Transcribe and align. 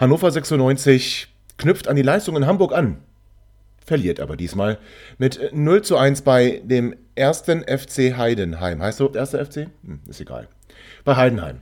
Hannover 0.00 0.30
96 0.30 1.28
knüpft 1.58 1.86
an 1.86 1.94
die 1.94 2.00
Leistung 2.00 2.34
in 2.34 2.46
Hamburg 2.46 2.72
an, 2.72 3.02
verliert 3.84 4.18
aber 4.18 4.34
diesmal 4.34 4.78
mit 5.18 5.52
0 5.52 5.82
zu 5.82 5.98
1 5.98 6.22
bei 6.22 6.62
dem 6.64 6.96
ersten 7.14 7.64
FC 7.64 8.16
Heidenheim. 8.16 8.80
Heißt 8.80 8.96
so, 8.96 9.12
erster 9.12 9.44
FC? 9.44 9.66
Hm, 9.84 10.00
ist 10.08 10.22
egal. 10.22 10.48
Bei 11.04 11.16
Heidenheim. 11.16 11.58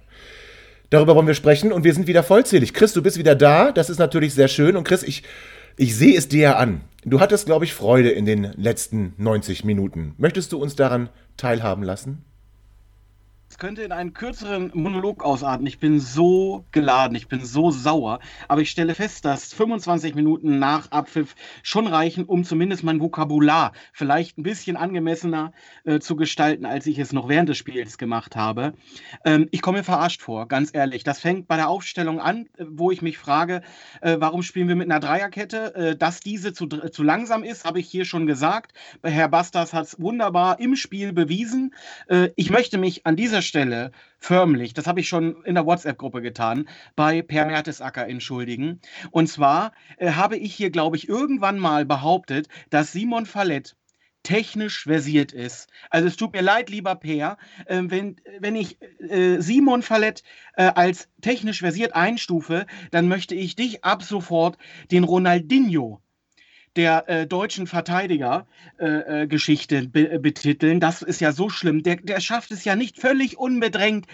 Darüber 0.91 1.17
wollen 1.17 1.27
wir 1.27 1.35
sprechen 1.35 1.73
und 1.73 1.83
wir 1.83 1.93
sind 1.93 2.07
wieder 2.07 2.23
vollzählig. 2.23 2.75
Chris, 2.75 2.93
du 2.93 3.03
bist 3.03 3.19
wieder 3.19 3.35
da. 3.35 3.73
Das 3.73 3.91
ist 3.91 3.99
natürlich 3.99 4.35
sehr 4.35 4.47
schön. 4.49 4.77
Und 4.77 4.85
Chris, 4.85 5.03
ich, 5.03 5.25
ich 5.77 5.97
sehe 5.97 6.17
es 6.17 6.29
dir 6.29 6.41
ja 6.41 6.57
an. 6.59 6.83
Du 7.05 7.19
hattest, 7.19 7.47
glaube 7.47 7.65
ich, 7.65 7.75
Freude 7.75 8.11
in 8.11 8.25
den 8.25 8.53
letzten 8.57 9.15
90 9.17 9.65
Minuten. 9.65 10.15
Möchtest 10.17 10.53
du 10.53 10.63
uns 10.63 10.77
daran 10.77 11.09
teilhaben 11.37 11.83
lassen? 11.83 12.25
Es 13.51 13.57
könnte 13.57 13.83
in 13.83 13.93
einen 13.93 14.13
kürzeren 14.13 14.71
Monolog 14.75 15.25
ausarten. 15.25 15.67
Ich 15.67 15.79
bin 15.79 16.01
so 16.01 16.67
geladen, 16.71 17.17
ich 17.17 17.29
bin 17.29 17.43
so 17.43 17.71
sauer. 17.71 18.21
Aber 18.47 18.61
ich 18.61 18.69
stelle 18.69 18.95
fest, 18.95 19.25
dass 19.25 19.55
25 19.55 20.15
Minuten 20.15 20.59
nach 20.59 20.91
Abpfiff 20.91 21.35
schon 21.63 21.87
reichen, 21.87 22.25
um 22.25 22.45
zumindest 22.45 22.85
mein 22.85 23.01
Vokabular 23.01 23.73
vielleicht 23.95 24.37
ein 24.37 24.43
bisschen 24.43 24.77
angemessener 24.77 25.53
äh, 25.85 25.99
zu 25.99 26.15
gestalten, 26.15 26.67
als 26.67 26.87
ich 26.87 26.99
es 26.99 27.15
noch 27.15 27.29
während 27.31 27.49
des 27.49 27.57
Spiels 27.57 27.97
gemacht 27.97 28.37
habe. 28.37 28.75
Ähm, 29.25 29.49
ich 29.51 29.63
komme 29.63 29.79
mir 29.79 29.85
verarscht 29.85 30.21
vor, 30.21 30.47
ganz 30.47 30.71
ehrlich. 30.75 31.03
Das 31.03 31.19
fängt 31.19 31.49
bei 31.49 31.57
der 31.57 31.71
Aufstellung 31.71 32.21
an, 32.21 32.51
äh, 32.59 32.67
wo 32.69 32.91
ich 32.91 33.01
mich 33.01 33.17
frage, 33.17 33.63
äh, 34.03 34.17
warum 34.21 34.43
spielen 34.43 34.69
wir 34.69 34.77
mit 34.77 34.91
einer 34.91 35.01
Dreierkette? 35.01 35.75
Äh, 35.75 35.97
dass 35.97 36.21
diese 36.21 36.53
zu, 36.53 36.67
zu 36.67 37.03
langsam 37.03 37.45
ist, 37.45 37.65
habe 37.65 37.81
ich 37.81 37.89
hier 37.89 38.05
schon 38.05 38.27
gesagt. 38.27 38.75
Herr 39.03 39.29
Bastas 39.29 39.73
hat 39.73 39.87
es 39.87 39.99
wunderbar 39.99 40.61
im 40.61 40.77
Spiel 40.77 41.15
bewiesen. 41.15 41.75
Äh, 42.09 42.29
ich 42.37 42.51
möchte 42.51 42.77
mich 42.77 43.07
an 43.07 43.17
dieser 43.17 43.38
dieser 43.39 43.43
Stelle 43.43 43.93
förmlich, 44.19 44.75
das 44.75 44.89
habe 44.89 44.99
ich 45.01 45.09
schon 45.09 45.45
in 45.45 45.55
der 45.55 45.65
WhatsApp-Gruppe 45.65 46.23
getan, 46.23 46.69
bei 46.97 47.23
Per 47.23 47.47
Mertesacker 47.47 48.09
entschuldigen. 48.09 48.81
Und 49.13 49.29
zwar 49.29 49.73
äh, 49.99 50.13
habe 50.13 50.37
ich 50.37 50.55
hier, 50.55 50.71
glaube 50.71 50.97
ich, 50.97 51.09
irgendwann 51.09 51.61
mal 51.61 51.85
behauptet, 51.85 52.49
dass 52.71 52.91
Simon 52.91 53.27
Fallett 53.27 53.77
technisch 54.25 54.83
versiert 54.83 55.33
ist. 55.33 55.69
Also 55.89 56.09
es 56.09 56.17
tut 56.17 56.33
mir 56.33 56.43
leid, 56.43 56.69
lieber 56.69 56.97
Per, 56.97 57.39
äh, 57.67 57.83
wenn, 57.85 58.17
wenn 58.41 58.57
ich 58.57 58.79
äh, 59.01 59.39
Simon 59.39 59.83
Fallett 59.83 60.25
äh, 60.57 60.65
als 60.75 61.09
technisch 61.21 61.61
versiert 61.61 61.95
einstufe, 61.95 62.67
dann 62.91 63.07
möchte 63.07 63.37
ich 63.37 63.55
dich 63.55 63.85
ab 63.85 64.03
sofort 64.03 64.59
den 64.91 65.05
Ronaldinho 65.05 66.03
der 66.77 67.09
äh, 67.09 67.27
deutschen 67.27 67.67
Verteidiger-Geschichte 67.67 69.77
äh, 69.77 69.81
äh 69.81 69.87
be 69.87 70.13
äh, 70.13 70.19
betiteln. 70.19 70.81
Das 70.81 71.03
ist 71.03 71.21
ja 71.21 71.33
so 71.33 71.49
schlimm. 71.49 71.83
Der, 71.83 71.97
der 71.97 72.21
schafft 72.21 72.51
es 72.51 72.65
ja 72.65 72.77
nicht 72.77 73.01
völlig 73.01 73.39
unbedrängt, 73.39 74.07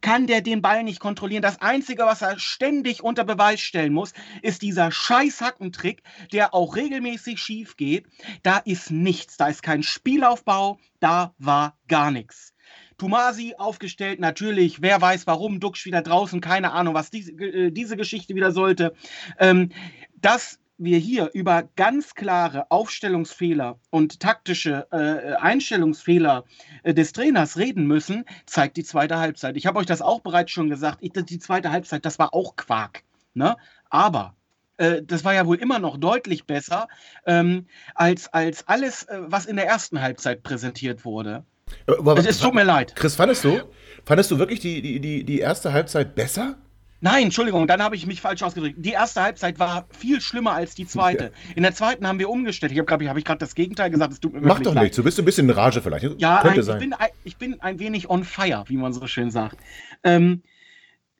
kann 0.00 0.26
der 0.26 0.40
den 0.40 0.62
Ball 0.62 0.84
nicht 0.84 1.00
kontrollieren. 1.00 1.42
Das 1.42 1.60
Einzige, 1.60 2.04
was 2.04 2.22
er 2.22 2.38
ständig 2.38 3.02
unter 3.02 3.24
Beweis 3.24 3.60
stellen 3.60 3.92
muss, 3.92 4.12
ist 4.42 4.62
dieser 4.62 4.90
scheiß 4.90 5.40
Hackentrick, 5.40 6.02
der 6.32 6.54
auch 6.54 6.76
regelmäßig 6.76 7.38
schief 7.38 7.76
geht. 7.76 8.06
Da 8.42 8.58
ist 8.58 8.90
nichts. 8.90 9.36
Da 9.36 9.48
ist 9.48 9.62
kein 9.62 9.82
Spielaufbau. 9.82 10.78
Da 11.00 11.34
war 11.38 11.76
gar 11.88 12.10
nichts. 12.10 12.54
Tumasi 12.98 13.54
aufgestellt, 13.58 14.20
natürlich, 14.20 14.80
wer 14.80 15.00
weiß 15.00 15.26
warum, 15.26 15.60
Duxch 15.60 15.84
wieder 15.84 16.00
draußen, 16.00 16.40
keine 16.40 16.72
Ahnung, 16.72 16.94
was 16.94 17.10
diese, 17.10 17.32
äh, 17.32 17.70
diese 17.70 17.96
Geschichte 17.96 18.34
wieder 18.34 18.52
sollte. 18.52 18.94
Ähm, 19.38 19.70
das 20.16 20.58
wir 20.78 20.98
hier 20.98 21.30
über 21.32 21.68
ganz 21.76 22.14
klare 22.14 22.70
Aufstellungsfehler 22.70 23.78
und 23.90 24.20
taktische 24.20 24.86
äh, 24.90 25.34
Einstellungsfehler 25.34 26.44
äh, 26.82 26.94
des 26.94 27.12
Trainers 27.12 27.56
reden 27.56 27.86
müssen, 27.86 28.24
zeigt 28.46 28.76
die 28.76 28.84
zweite 28.84 29.18
Halbzeit. 29.18 29.56
Ich 29.56 29.66
habe 29.66 29.78
euch 29.78 29.86
das 29.86 30.02
auch 30.02 30.20
bereits 30.20 30.50
schon 30.50 30.68
gesagt. 30.68 30.98
Ich, 31.00 31.12
die 31.12 31.38
zweite 31.38 31.70
Halbzeit, 31.70 32.04
das 32.04 32.18
war 32.18 32.34
auch 32.34 32.56
Quark. 32.56 33.02
Ne? 33.34 33.56
Aber 33.90 34.34
äh, 34.76 35.02
das 35.02 35.24
war 35.24 35.34
ja 35.34 35.46
wohl 35.46 35.56
immer 35.56 35.78
noch 35.78 35.96
deutlich 35.96 36.44
besser 36.44 36.88
ähm, 37.26 37.66
als, 37.94 38.32
als 38.32 38.66
alles, 38.68 39.04
äh, 39.04 39.20
was 39.26 39.46
in 39.46 39.56
der 39.56 39.66
ersten 39.66 40.00
Halbzeit 40.00 40.42
präsentiert 40.42 41.04
wurde. 41.04 41.44
Aber, 41.86 42.16
es 42.18 42.38
tut 42.38 42.54
mir 42.54 42.64
leid. 42.64 42.94
Chris, 42.94 43.16
fandest 43.16 43.44
du, 43.44 43.60
fandest 44.04 44.30
du 44.30 44.38
wirklich 44.38 44.60
die, 44.60 45.00
die, 45.00 45.24
die 45.24 45.38
erste 45.38 45.72
Halbzeit 45.72 46.14
besser? 46.14 46.56
Nein, 47.00 47.24
Entschuldigung, 47.24 47.66
dann 47.66 47.82
habe 47.82 47.94
ich 47.94 48.06
mich 48.06 48.20
falsch 48.20 48.42
ausgedrückt. 48.42 48.76
Die 48.78 48.92
erste 48.92 49.22
Halbzeit 49.22 49.58
war 49.58 49.86
viel 49.90 50.20
schlimmer 50.20 50.52
als 50.52 50.74
die 50.74 50.86
zweite. 50.86 51.32
In 51.54 51.62
der 51.62 51.74
zweiten 51.74 52.06
haben 52.06 52.18
wir 52.18 52.30
umgestellt. 52.30 52.72
Ich 52.72 52.78
habe, 52.78 53.04
ich 53.04 53.24
gerade 53.24 53.38
das 53.38 53.54
Gegenteil 53.54 53.90
gesagt. 53.90 54.14
Es 54.14 54.20
tut 54.20 54.32
mir 54.32 54.40
Mach 54.40 54.60
doch 54.60 54.74
leid. 54.74 54.84
nichts. 54.84 54.96
Du 54.96 55.04
bist 55.04 55.18
ein 55.18 55.24
bisschen 55.24 55.48
in 55.48 55.54
Rage 55.54 55.82
vielleicht. 55.82 56.20
Ja, 56.20 56.40
Könnte 56.42 56.72
ein, 56.72 56.80
ich, 56.80 56.88
bin, 56.88 56.94
ich 57.24 57.36
bin 57.36 57.60
ein 57.60 57.78
wenig 57.78 58.08
on 58.08 58.24
fire, 58.24 58.64
wie 58.68 58.76
man 58.76 58.92
so 58.92 59.06
schön 59.06 59.30
sagt. 59.30 59.58
Ähm, 60.04 60.42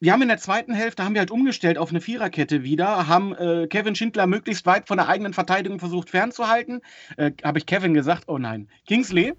wir 0.00 0.12
haben 0.12 0.22
in 0.22 0.28
der 0.28 0.38
zweiten 0.38 0.74
Hälfte 0.74 1.04
haben 1.04 1.14
wir 1.14 1.20
halt 1.20 1.30
umgestellt 1.30 1.78
auf 1.78 1.90
eine 1.90 2.00
Viererkette 2.00 2.62
wieder, 2.62 3.08
haben 3.08 3.34
äh, 3.34 3.66
Kevin 3.66 3.94
Schindler 3.94 4.26
möglichst 4.26 4.66
weit 4.66 4.88
von 4.88 4.98
der 4.98 5.08
eigenen 5.08 5.32
Verteidigung 5.32 5.78
versucht 5.78 6.10
fernzuhalten. 6.10 6.80
Äh, 7.16 7.32
habe 7.42 7.58
ich 7.58 7.66
Kevin 7.66 7.94
gesagt? 7.94 8.24
Oh 8.26 8.38
nein. 8.38 8.68
Kingsley. 8.86 9.34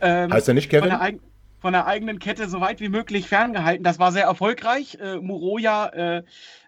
Ähm, 0.00 0.32
heißt 0.32 0.48
er 0.48 0.54
nicht 0.54 0.68
Kevin? 0.68 0.92
Von 1.58 1.72
der 1.72 1.86
eigenen 1.86 2.18
Kette 2.18 2.48
so 2.48 2.60
weit 2.60 2.80
wie 2.80 2.88
möglich 2.88 3.28
ferngehalten. 3.28 3.84
Das 3.84 3.98
war 3.98 4.12
sehr 4.12 4.24
erfolgreich. 4.24 4.98
Äh, 5.00 5.16
Muroya 5.16 5.86
äh, 5.88 6.22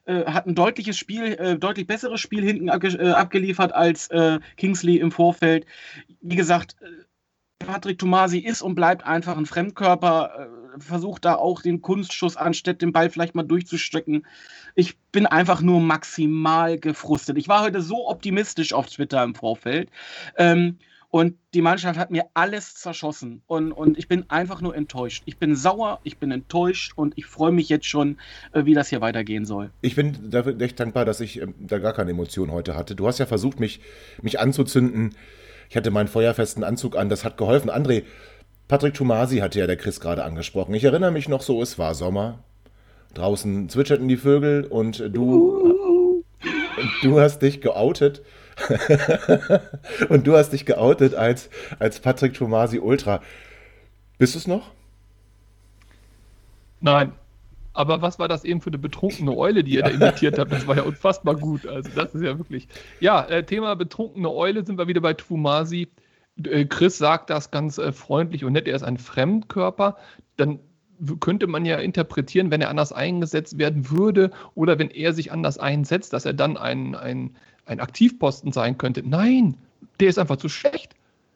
äh, 0.06 0.24
hat 0.24 0.46
ein 0.46 0.54
deutliches 0.54 0.96
Spiel, 0.96 1.34
äh, 1.34 1.58
deutlich 1.58 1.86
besseres 1.86 2.20
Spiel 2.20 2.42
hinten 2.42 2.70
abge 2.70 2.88
äh, 2.88 3.10
abgeliefert 3.10 3.72
als 3.72 4.08
äh, 4.08 4.40
Kingsley 4.56 4.96
im 4.96 5.12
Vorfeld. 5.12 5.66
Wie 6.20 6.36
gesagt, 6.36 6.76
Patrick 7.58 7.98
Tomasi 7.98 8.38
ist 8.38 8.62
und 8.62 8.74
bleibt 8.74 9.04
einfach 9.04 9.36
ein 9.36 9.44
Fremdkörper, 9.44 10.48
versucht 10.78 11.24
da 11.24 11.34
auch 11.34 11.60
den 11.60 11.82
Kunstschuss 11.82 12.36
anstatt 12.36 12.80
den 12.80 12.92
Ball 12.92 13.10
vielleicht 13.10 13.34
mal 13.34 13.42
durchzustrecken. 13.42 14.24
Ich 14.74 14.96
bin 15.12 15.26
einfach 15.26 15.60
nur 15.60 15.80
maximal 15.80 16.78
gefrustet. 16.78 17.36
Ich 17.36 17.48
war 17.48 17.62
heute 17.62 17.82
so 17.82 18.08
optimistisch 18.08 18.72
auf 18.72 18.86
Twitter 18.86 19.22
im 19.24 19.34
Vorfeld. 19.34 19.90
Ähm, 20.36 20.78
und 21.10 21.36
die 21.54 21.62
Mannschaft 21.62 21.98
hat 21.98 22.10
mir 22.10 22.26
alles 22.34 22.74
zerschossen. 22.74 23.42
Und, 23.46 23.72
und 23.72 23.98
ich 23.98 24.08
bin 24.08 24.28
einfach 24.28 24.60
nur 24.60 24.76
enttäuscht. 24.76 25.22
Ich 25.24 25.38
bin 25.38 25.56
sauer, 25.56 26.00
ich 26.04 26.18
bin 26.18 26.30
enttäuscht 26.30 26.92
und 26.96 27.14
ich 27.16 27.24
freue 27.24 27.52
mich 27.52 27.68
jetzt 27.70 27.86
schon, 27.86 28.18
äh, 28.52 28.66
wie 28.66 28.74
das 28.74 28.88
hier 28.88 29.00
weitergehen 29.00 29.46
soll. 29.46 29.70
Ich 29.80 29.94
bin 29.94 30.30
dafür 30.30 30.60
echt 30.60 30.78
dankbar, 30.78 31.06
dass 31.06 31.20
ich 31.20 31.40
ähm, 31.40 31.54
da 31.58 31.78
gar 31.78 31.94
keine 31.94 32.10
Emotionen 32.10 32.52
heute 32.52 32.74
hatte. 32.74 32.94
Du 32.94 33.06
hast 33.06 33.18
ja 33.18 33.26
versucht, 33.26 33.58
mich, 33.58 33.80
mich 34.20 34.38
anzuzünden. 34.38 35.14
Ich 35.70 35.76
hatte 35.76 35.90
meinen 35.90 36.08
feuerfesten 36.08 36.62
Anzug 36.62 36.96
an, 36.96 37.08
das 37.08 37.24
hat 37.24 37.38
geholfen. 37.38 37.70
André, 37.70 38.04
Patrick 38.68 38.92
Tomasi 38.92 39.38
hatte 39.38 39.58
ja 39.58 39.66
der 39.66 39.76
Chris 39.76 40.00
gerade 40.00 40.24
angesprochen. 40.24 40.74
Ich 40.74 40.84
erinnere 40.84 41.10
mich 41.10 41.28
noch 41.28 41.40
so, 41.40 41.62
es 41.62 41.78
war 41.78 41.94
Sommer. 41.94 42.44
Draußen 43.14 43.70
zwitscherten 43.70 44.08
die 44.08 44.18
Vögel 44.18 44.64
und 44.64 45.02
du, 45.10 45.77
du 47.02 47.20
hast 47.20 47.40
dich 47.40 47.60
geoutet 47.60 48.22
und 50.08 50.26
du 50.26 50.36
hast 50.36 50.50
dich 50.50 50.66
geoutet 50.66 51.14
als, 51.14 51.50
als 51.78 52.00
Patrick 52.00 52.34
Tomasi 52.34 52.78
Ultra. 52.78 53.22
Bist 54.18 54.34
du 54.34 54.38
es 54.38 54.46
noch? 54.46 54.70
Nein. 56.80 57.12
Aber 57.72 58.02
was 58.02 58.18
war 58.18 58.26
das 58.26 58.44
eben 58.44 58.60
für 58.60 58.70
eine 58.70 58.78
betrunkene 58.78 59.36
Eule, 59.36 59.62
die 59.62 59.74
ihr 59.74 59.82
da 59.82 59.90
imitiert 59.90 60.38
habt? 60.38 60.50
Das 60.50 60.66
war 60.66 60.76
ja 60.76 60.82
unfassbar 60.82 61.36
gut. 61.36 61.64
Also, 61.64 61.90
das 61.94 62.12
ist 62.12 62.22
ja 62.22 62.36
wirklich. 62.36 62.66
Ja, 62.98 63.24
äh, 63.24 63.44
Thema 63.44 63.76
betrunkene 63.76 64.28
Eule 64.28 64.64
sind 64.64 64.78
wir 64.78 64.88
wieder 64.88 65.00
bei 65.00 65.14
Tumasi. 65.14 65.86
Äh, 66.42 66.64
Chris 66.64 66.98
sagt 66.98 67.30
das 67.30 67.52
ganz 67.52 67.78
äh, 67.78 67.92
freundlich 67.92 68.44
und 68.44 68.54
nett. 68.54 68.66
Er 68.66 68.74
ist 68.74 68.82
ein 68.82 68.98
Fremdkörper. 68.98 69.96
Dann 70.36 70.58
könnte 71.20 71.46
man 71.46 71.64
ja 71.64 71.78
interpretieren, 71.78 72.50
wenn 72.50 72.60
er 72.60 72.70
anders 72.70 72.92
eingesetzt 72.92 73.58
werden 73.58 73.90
würde 73.90 74.30
oder 74.54 74.78
wenn 74.78 74.90
er 74.90 75.12
sich 75.12 75.32
anders 75.32 75.58
einsetzt, 75.58 76.12
dass 76.12 76.24
er 76.24 76.34
dann 76.34 76.56
ein, 76.56 76.94
ein 76.94 77.36
ein 77.68 77.80
Aktivposten 77.80 78.52
sein 78.52 78.78
könnte. 78.78 79.02
Nein, 79.06 79.56
der 80.00 80.08
ist 80.08 80.18
einfach 80.18 80.36
zu 80.36 80.48
schlecht. 80.48 80.94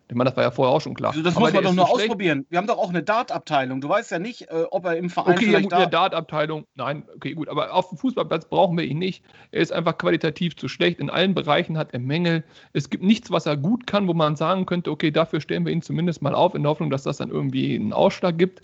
Ich 0.08 0.16
meine, 0.16 0.28
das 0.28 0.36
war 0.36 0.44
ja 0.44 0.50
vorher 0.50 0.74
auch 0.74 0.80
schon 0.80 0.92
klar. 0.92 1.12
Also 1.12 1.22
das 1.22 1.36
Aber 1.36 1.46
muss 1.46 1.54
man 1.54 1.64
doch 1.64 1.72
nur 1.72 1.90
ausprobieren. 1.90 2.44
Wir 2.50 2.58
haben 2.58 2.66
doch 2.66 2.76
auch 2.76 2.90
eine 2.90 3.02
Dart-Abteilung. 3.02 3.80
Du 3.80 3.88
weißt 3.88 4.10
ja 4.10 4.18
nicht, 4.18 4.42
äh, 4.50 4.64
ob 4.70 4.84
er 4.84 4.96
im 4.96 5.08
Verein 5.08 5.36
okay, 5.36 5.46
vielleicht 5.46 5.70
ja, 5.70 5.78
gut, 5.78 5.84
da... 5.84 5.86
Dart-Abteilung, 5.86 6.66
nein, 6.74 7.04
okay, 7.16 7.32
gut. 7.32 7.48
Aber 7.48 7.72
auf 7.72 7.88
dem 7.88 7.96
Fußballplatz 7.96 8.44
brauchen 8.46 8.76
wir 8.76 8.84
ihn 8.84 8.98
nicht. 8.98 9.24
Er 9.52 9.62
ist 9.62 9.72
einfach 9.72 9.96
qualitativ 9.96 10.54
zu 10.56 10.68
schlecht. 10.68 11.00
In 11.00 11.08
allen 11.08 11.34
Bereichen 11.34 11.78
hat 11.78 11.94
er 11.94 12.00
Mängel. 12.00 12.44
Es 12.74 12.90
gibt 12.90 13.04
nichts, 13.04 13.30
was 13.30 13.46
er 13.46 13.56
gut 13.56 13.86
kann, 13.86 14.06
wo 14.06 14.12
man 14.12 14.36
sagen 14.36 14.66
könnte, 14.66 14.90
okay, 14.90 15.10
dafür 15.10 15.40
stellen 15.40 15.64
wir 15.64 15.72
ihn 15.72 15.80
zumindest 15.80 16.20
mal 16.20 16.34
auf, 16.34 16.54
in 16.54 16.62
der 16.62 16.70
Hoffnung, 16.70 16.90
dass 16.90 17.04
das 17.04 17.16
dann 17.16 17.30
irgendwie 17.30 17.74
einen 17.74 17.94
Ausschlag 17.94 18.36
gibt. 18.36 18.60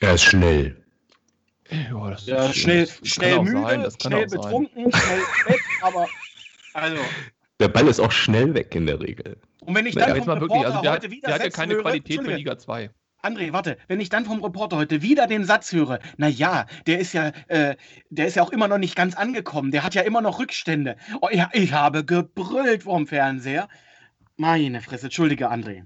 Er 0.00 0.14
ist 0.14 0.22
schnell. 0.22 0.76
Ja, 1.70 2.10
das 2.10 2.26
ja 2.26 2.52
schnell, 2.52 2.86
das 2.86 3.08
schnell 3.08 3.42
müde, 3.42 3.60
sein, 3.60 3.90
schnell 4.00 4.26
betrunken, 4.26 4.92
schnell 4.92 5.18
weg, 5.46 5.60
aber 5.82 6.06
also. 6.74 7.02
Der 7.60 7.68
Ball 7.68 7.88
ist 7.88 8.00
auch 8.00 8.12
schnell 8.12 8.54
weg 8.54 8.74
in 8.74 8.86
der 8.86 9.00
Regel. 9.00 9.36
Und 9.60 9.74
wenn 9.74 9.84
ich 9.84 9.94
dann 9.94 10.16
ja, 10.16 10.22
vom 10.22 10.40
wirklich, 10.40 10.64
also 10.64 10.80
der, 10.80 10.92
heute 10.92 11.10
wieder 11.10 11.26
der 11.26 11.34
hat 11.34 11.44
ja 11.44 11.50
keine 11.50 11.74
höre, 11.74 11.82
Qualität 11.82 12.22
für 12.22 12.34
Liga 12.34 12.56
2. 12.56 12.90
André, 13.22 13.52
warte, 13.52 13.76
wenn 13.88 14.00
ich 14.00 14.08
dann 14.08 14.24
vom 14.24 14.42
Reporter 14.42 14.76
heute 14.76 15.02
wieder 15.02 15.26
den 15.26 15.44
Satz 15.44 15.72
höre, 15.72 15.98
na 16.16 16.28
ja, 16.28 16.66
der 16.86 17.00
ist 17.00 17.12
ja, 17.12 17.32
äh, 17.48 17.74
der 18.10 18.28
ist 18.28 18.36
ja 18.36 18.44
auch 18.44 18.50
immer 18.50 18.68
noch 18.68 18.78
nicht 18.78 18.94
ganz 18.94 19.16
angekommen, 19.16 19.72
der 19.72 19.82
hat 19.82 19.94
ja 19.94 20.02
immer 20.02 20.20
noch 20.20 20.38
Rückstände. 20.38 20.96
Oh, 21.20 21.28
ja, 21.30 21.50
ich 21.52 21.72
habe 21.72 22.04
gebrüllt 22.04 22.84
vorm 22.84 23.08
Fernseher. 23.08 23.68
Meine 24.36 24.80
Fresse, 24.80 25.06
entschuldige, 25.06 25.50
André. 25.50 25.82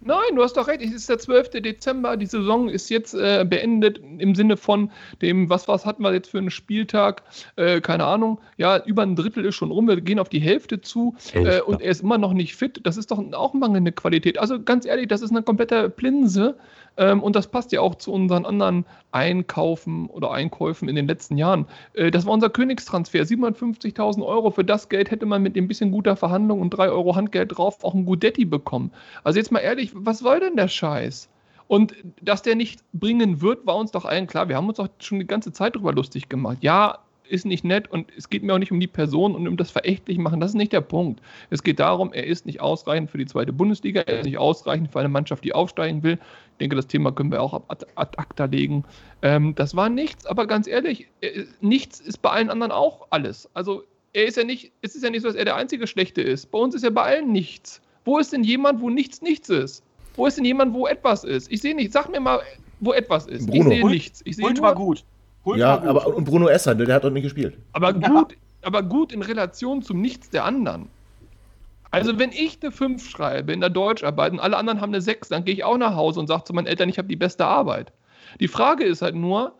Nein, 0.00 0.36
du 0.36 0.42
hast 0.42 0.56
doch 0.56 0.68
recht. 0.68 0.80
Es 0.80 0.92
ist 0.92 1.08
der 1.08 1.18
12. 1.18 1.50
Dezember. 1.60 2.16
Die 2.16 2.26
Saison 2.26 2.68
ist 2.68 2.88
jetzt 2.88 3.14
äh, 3.14 3.44
beendet 3.48 4.00
im 4.18 4.34
Sinne 4.34 4.56
von 4.56 4.92
dem, 5.22 5.50
was, 5.50 5.66
was 5.66 5.84
hatten 5.84 6.02
wir 6.02 6.12
jetzt 6.12 6.30
für 6.30 6.38
einen 6.38 6.50
Spieltag? 6.50 7.22
Äh, 7.56 7.80
keine 7.80 8.04
Ahnung. 8.04 8.40
Ja, 8.56 8.78
über 8.84 9.02
ein 9.02 9.16
Drittel 9.16 9.44
ist 9.44 9.56
schon 9.56 9.72
rum. 9.72 9.88
Wir 9.88 10.00
gehen 10.00 10.20
auf 10.20 10.28
die 10.28 10.38
Hälfte 10.38 10.80
zu 10.80 11.16
äh, 11.34 11.60
und 11.60 11.82
er 11.82 11.90
ist 11.90 12.02
immer 12.02 12.18
noch 12.18 12.32
nicht 12.32 12.54
fit. 12.54 12.80
Das 12.84 12.96
ist 12.96 13.10
doch 13.10 13.20
auch 13.32 13.54
mangelnde 13.54 13.90
Qualität. 13.90 14.38
Also 14.38 14.62
ganz 14.62 14.86
ehrlich, 14.86 15.08
das 15.08 15.20
ist 15.20 15.30
eine 15.30 15.42
komplette 15.42 15.90
Plinse. 15.90 16.56
Ähm, 16.98 17.22
und 17.22 17.36
das 17.36 17.46
passt 17.46 17.72
ja 17.72 17.80
auch 17.80 17.94
zu 17.94 18.12
unseren 18.12 18.44
anderen 18.44 18.84
Einkaufen 19.12 20.08
oder 20.08 20.32
Einkäufen 20.32 20.88
in 20.88 20.96
den 20.96 21.06
letzten 21.06 21.38
Jahren. 21.38 21.66
Äh, 21.94 22.10
das 22.10 22.26
war 22.26 22.34
unser 22.34 22.50
Königstransfer. 22.50 23.20
750.000 23.20 24.26
Euro. 24.26 24.50
Für 24.50 24.64
das 24.64 24.88
Geld 24.88 25.10
hätte 25.10 25.24
man 25.24 25.42
mit 25.42 25.56
ein 25.56 25.68
bisschen 25.68 25.92
guter 25.92 26.16
Verhandlung 26.16 26.60
und 26.60 26.70
3 26.70 26.90
Euro 26.90 27.16
Handgeld 27.16 27.56
drauf 27.56 27.82
auch 27.84 27.94
einen 27.94 28.04
Gudetti 28.04 28.44
bekommen. 28.44 28.90
Also 29.24 29.38
jetzt 29.38 29.52
mal 29.52 29.60
ehrlich, 29.60 29.92
was 29.94 30.18
soll 30.18 30.40
denn 30.40 30.56
der 30.56 30.68
Scheiß? 30.68 31.30
Und 31.68 31.94
dass 32.20 32.42
der 32.42 32.56
nicht 32.56 32.80
bringen 32.92 33.40
wird, 33.40 33.66
war 33.66 33.76
uns 33.76 33.92
doch 33.92 34.04
allen 34.04 34.26
klar. 34.26 34.48
Wir 34.48 34.56
haben 34.56 34.68
uns 34.68 34.78
doch 34.78 34.88
schon 34.98 35.20
die 35.20 35.26
ganze 35.26 35.52
Zeit 35.52 35.76
darüber 35.76 35.92
lustig 35.92 36.28
gemacht. 36.28 36.58
Ja, 36.62 36.98
ist 37.28 37.46
nicht 37.46 37.64
nett 37.64 37.90
und 37.90 38.10
es 38.16 38.30
geht 38.30 38.42
mir 38.42 38.54
auch 38.54 38.58
nicht 38.58 38.72
um 38.72 38.80
die 38.80 38.86
Person 38.86 39.34
und 39.34 39.46
um 39.46 39.56
das 39.56 39.70
verächtlich 39.70 40.18
machen. 40.18 40.40
Das 40.40 40.50
ist 40.50 40.56
nicht 40.56 40.72
der 40.72 40.80
Punkt. 40.80 41.20
Es 41.50 41.62
geht 41.62 41.78
darum, 41.78 42.12
er 42.12 42.26
ist 42.26 42.46
nicht 42.46 42.60
ausreichend 42.60 43.10
für 43.10 43.18
die 43.18 43.26
zweite 43.26 43.52
Bundesliga, 43.52 44.00
er 44.00 44.20
ist 44.20 44.24
nicht 44.24 44.38
ausreichend 44.38 44.90
für 44.90 45.00
eine 45.00 45.08
Mannschaft, 45.08 45.44
die 45.44 45.52
aufsteigen 45.52 46.02
will. 46.02 46.18
Ich 46.58 46.60
denke, 46.60 46.74
das 46.74 46.88
Thema 46.88 47.12
können 47.12 47.30
wir 47.30 47.40
auch 47.40 47.54
ad, 47.68 47.86
ad 47.94 48.18
acta 48.18 48.46
legen. 48.46 48.84
Ähm, 49.22 49.54
das 49.54 49.76
war 49.76 49.88
nichts, 49.88 50.26
aber 50.26 50.48
ganz 50.48 50.66
ehrlich, 50.66 51.06
nichts 51.60 52.00
ist 52.00 52.20
bei 52.20 52.30
allen 52.30 52.50
anderen 52.50 52.72
auch 52.72 53.06
alles. 53.10 53.48
Also 53.54 53.84
er 54.12 54.26
ist 54.26 54.36
ja 54.36 54.42
nicht, 54.42 54.72
es 54.82 54.96
ist 54.96 55.04
ja 55.04 55.10
nicht 55.10 55.22
so, 55.22 55.28
dass 55.28 55.36
er 55.36 55.44
der 55.44 55.54
einzige 55.54 55.86
Schlechte 55.86 56.20
ist. 56.20 56.50
Bei 56.50 56.58
uns 56.58 56.74
ist 56.74 56.82
ja 56.82 56.90
bei 56.90 57.02
allen 57.02 57.30
nichts. 57.30 57.80
Wo 58.04 58.18
ist 58.18 58.32
denn 58.32 58.42
jemand, 58.42 58.80
wo 58.80 58.90
nichts 58.90 59.22
nichts 59.22 59.48
ist? 59.50 59.84
Wo 60.16 60.26
ist 60.26 60.36
denn 60.36 60.44
jemand, 60.44 60.74
wo 60.74 60.88
etwas 60.88 61.22
ist? 61.22 61.48
Ich 61.52 61.60
sehe 61.60 61.76
nicht. 61.76 61.92
Sag 61.92 62.10
mir 62.10 62.18
mal, 62.18 62.40
wo 62.80 62.92
etwas 62.92 63.28
ist. 63.28 63.46
Bruno. 63.46 63.70
Ich 63.70 63.76
sehe 63.76 63.86
nichts. 63.86 64.22
Ich 64.24 64.34
sehe 64.34 64.44
Hult 64.44 64.60
war 64.60 64.74
gut. 64.74 65.04
Hult 65.44 65.60
ja, 65.60 65.80
aber 65.80 66.08
und 66.08 66.24
Bruno 66.24 66.48
Esser, 66.48 66.74
der 66.74 66.92
hat 66.92 67.04
doch 67.04 67.10
nicht 67.10 67.22
gespielt. 67.22 67.56
Aber 67.72 67.92
gut, 67.92 68.36
aber 68.62 68.82
gut 68.82 69.12
in 69.12 69.22
Relation 69.22 69.80
zum 69.80 70.00
Nichts 70.00 70.28
der 70.30 70.44
anderen. 70.44 70.88
Also 71.90 72.18
wenn 72.18 72.32
ich 72.32 72.58
eine 72.62 72.70
5 72.70 73.08
schreibe 73.08 73.52
in 73.52 73.60
der 73.60 73.70
Deutscharbeit 73.70 74.32
und 74.32 74.40
alle 74.40 74.56
anderen 74.56 74.80
haben 74.80 74.90
eine 74.90 75.00
6, 75.00 75.28
dann 75.28 75.44
gehe 75.44 75.54
ich 75.54 75.64
auch 75.64 75.78
nach 75.78 75.94
Hause 75.94 76.20
und 76.20 76.26
sage 76.26 76.44
zu 76.44 76.52
meinen 76.52 76.66
Eltern, 76.66 76.88
ich 76.88 76.98
habe 76.98 77.08
die 77.08 77.16
beste 77.16 77.46
Arbeit. 77.46 77.92
Die 78.40 78.48
Frage 78.48 78.84
ist 78.84 79.02
halt 79.02 79.14
nur, 79.14 79.54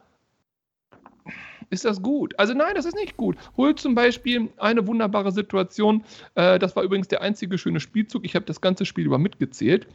ist 1.70 1.84
das 1.84 2.02
gut? 2.02 2.38
Also 2.38 2.54
nein, 2.54 2.74
das 2.74 2.84
ist 2.84 2.94
nicht 2.94 3.16
gut. 3.16 3.36
Hol 3.56 3.74
zum 3.74 3.94
Beispiel 3.94 4.50
eine 4.56 4.86
wunderbare 4.86 5.32
Situation, 5.32 6.04
äh, 6.34 6.58
das 6.58 6.76
war 6.76 6.82
übrigens 6.82 7.08
der 7.08 7.22
einzige 7.22 7.58
schöne 7.58 7.80
Spielzug, 7.80 8.24
ich 8.24 8.34
habe 8.34 8.46
das 8.46 8.60
ganze 8.60 8.84
Spiel 8.84 9.06
über 9.06 9.18
mitgezählt, 9.18 9.86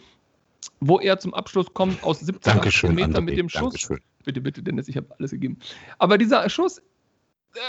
wo 0.79 0.99
er 0.99 1.19
zum 1.19 1.33
Abschluss 1.33 1.73
kommt 1.73 2.03
aus 2.03 2.19
17 2.19 2.93
Metern 2.93 3.25
mit 3.25 3.37
dem 3.37 3.49
Schuss. 3.49 3.73
Dankeschön. 3.73 3.99
Bitte, 4.23 4.41
bitte, 4.41 4.63
Dennis, 4.63 4.87
ich 4.87 4.97
habe 4.97 5.07
alles 5.17 5.31
gegeben. 5.31 5.57
Aber 5.97 6.17
dieser 6.17 6.47
Schuss, 6.49 6.77
äh, 6.77 7.59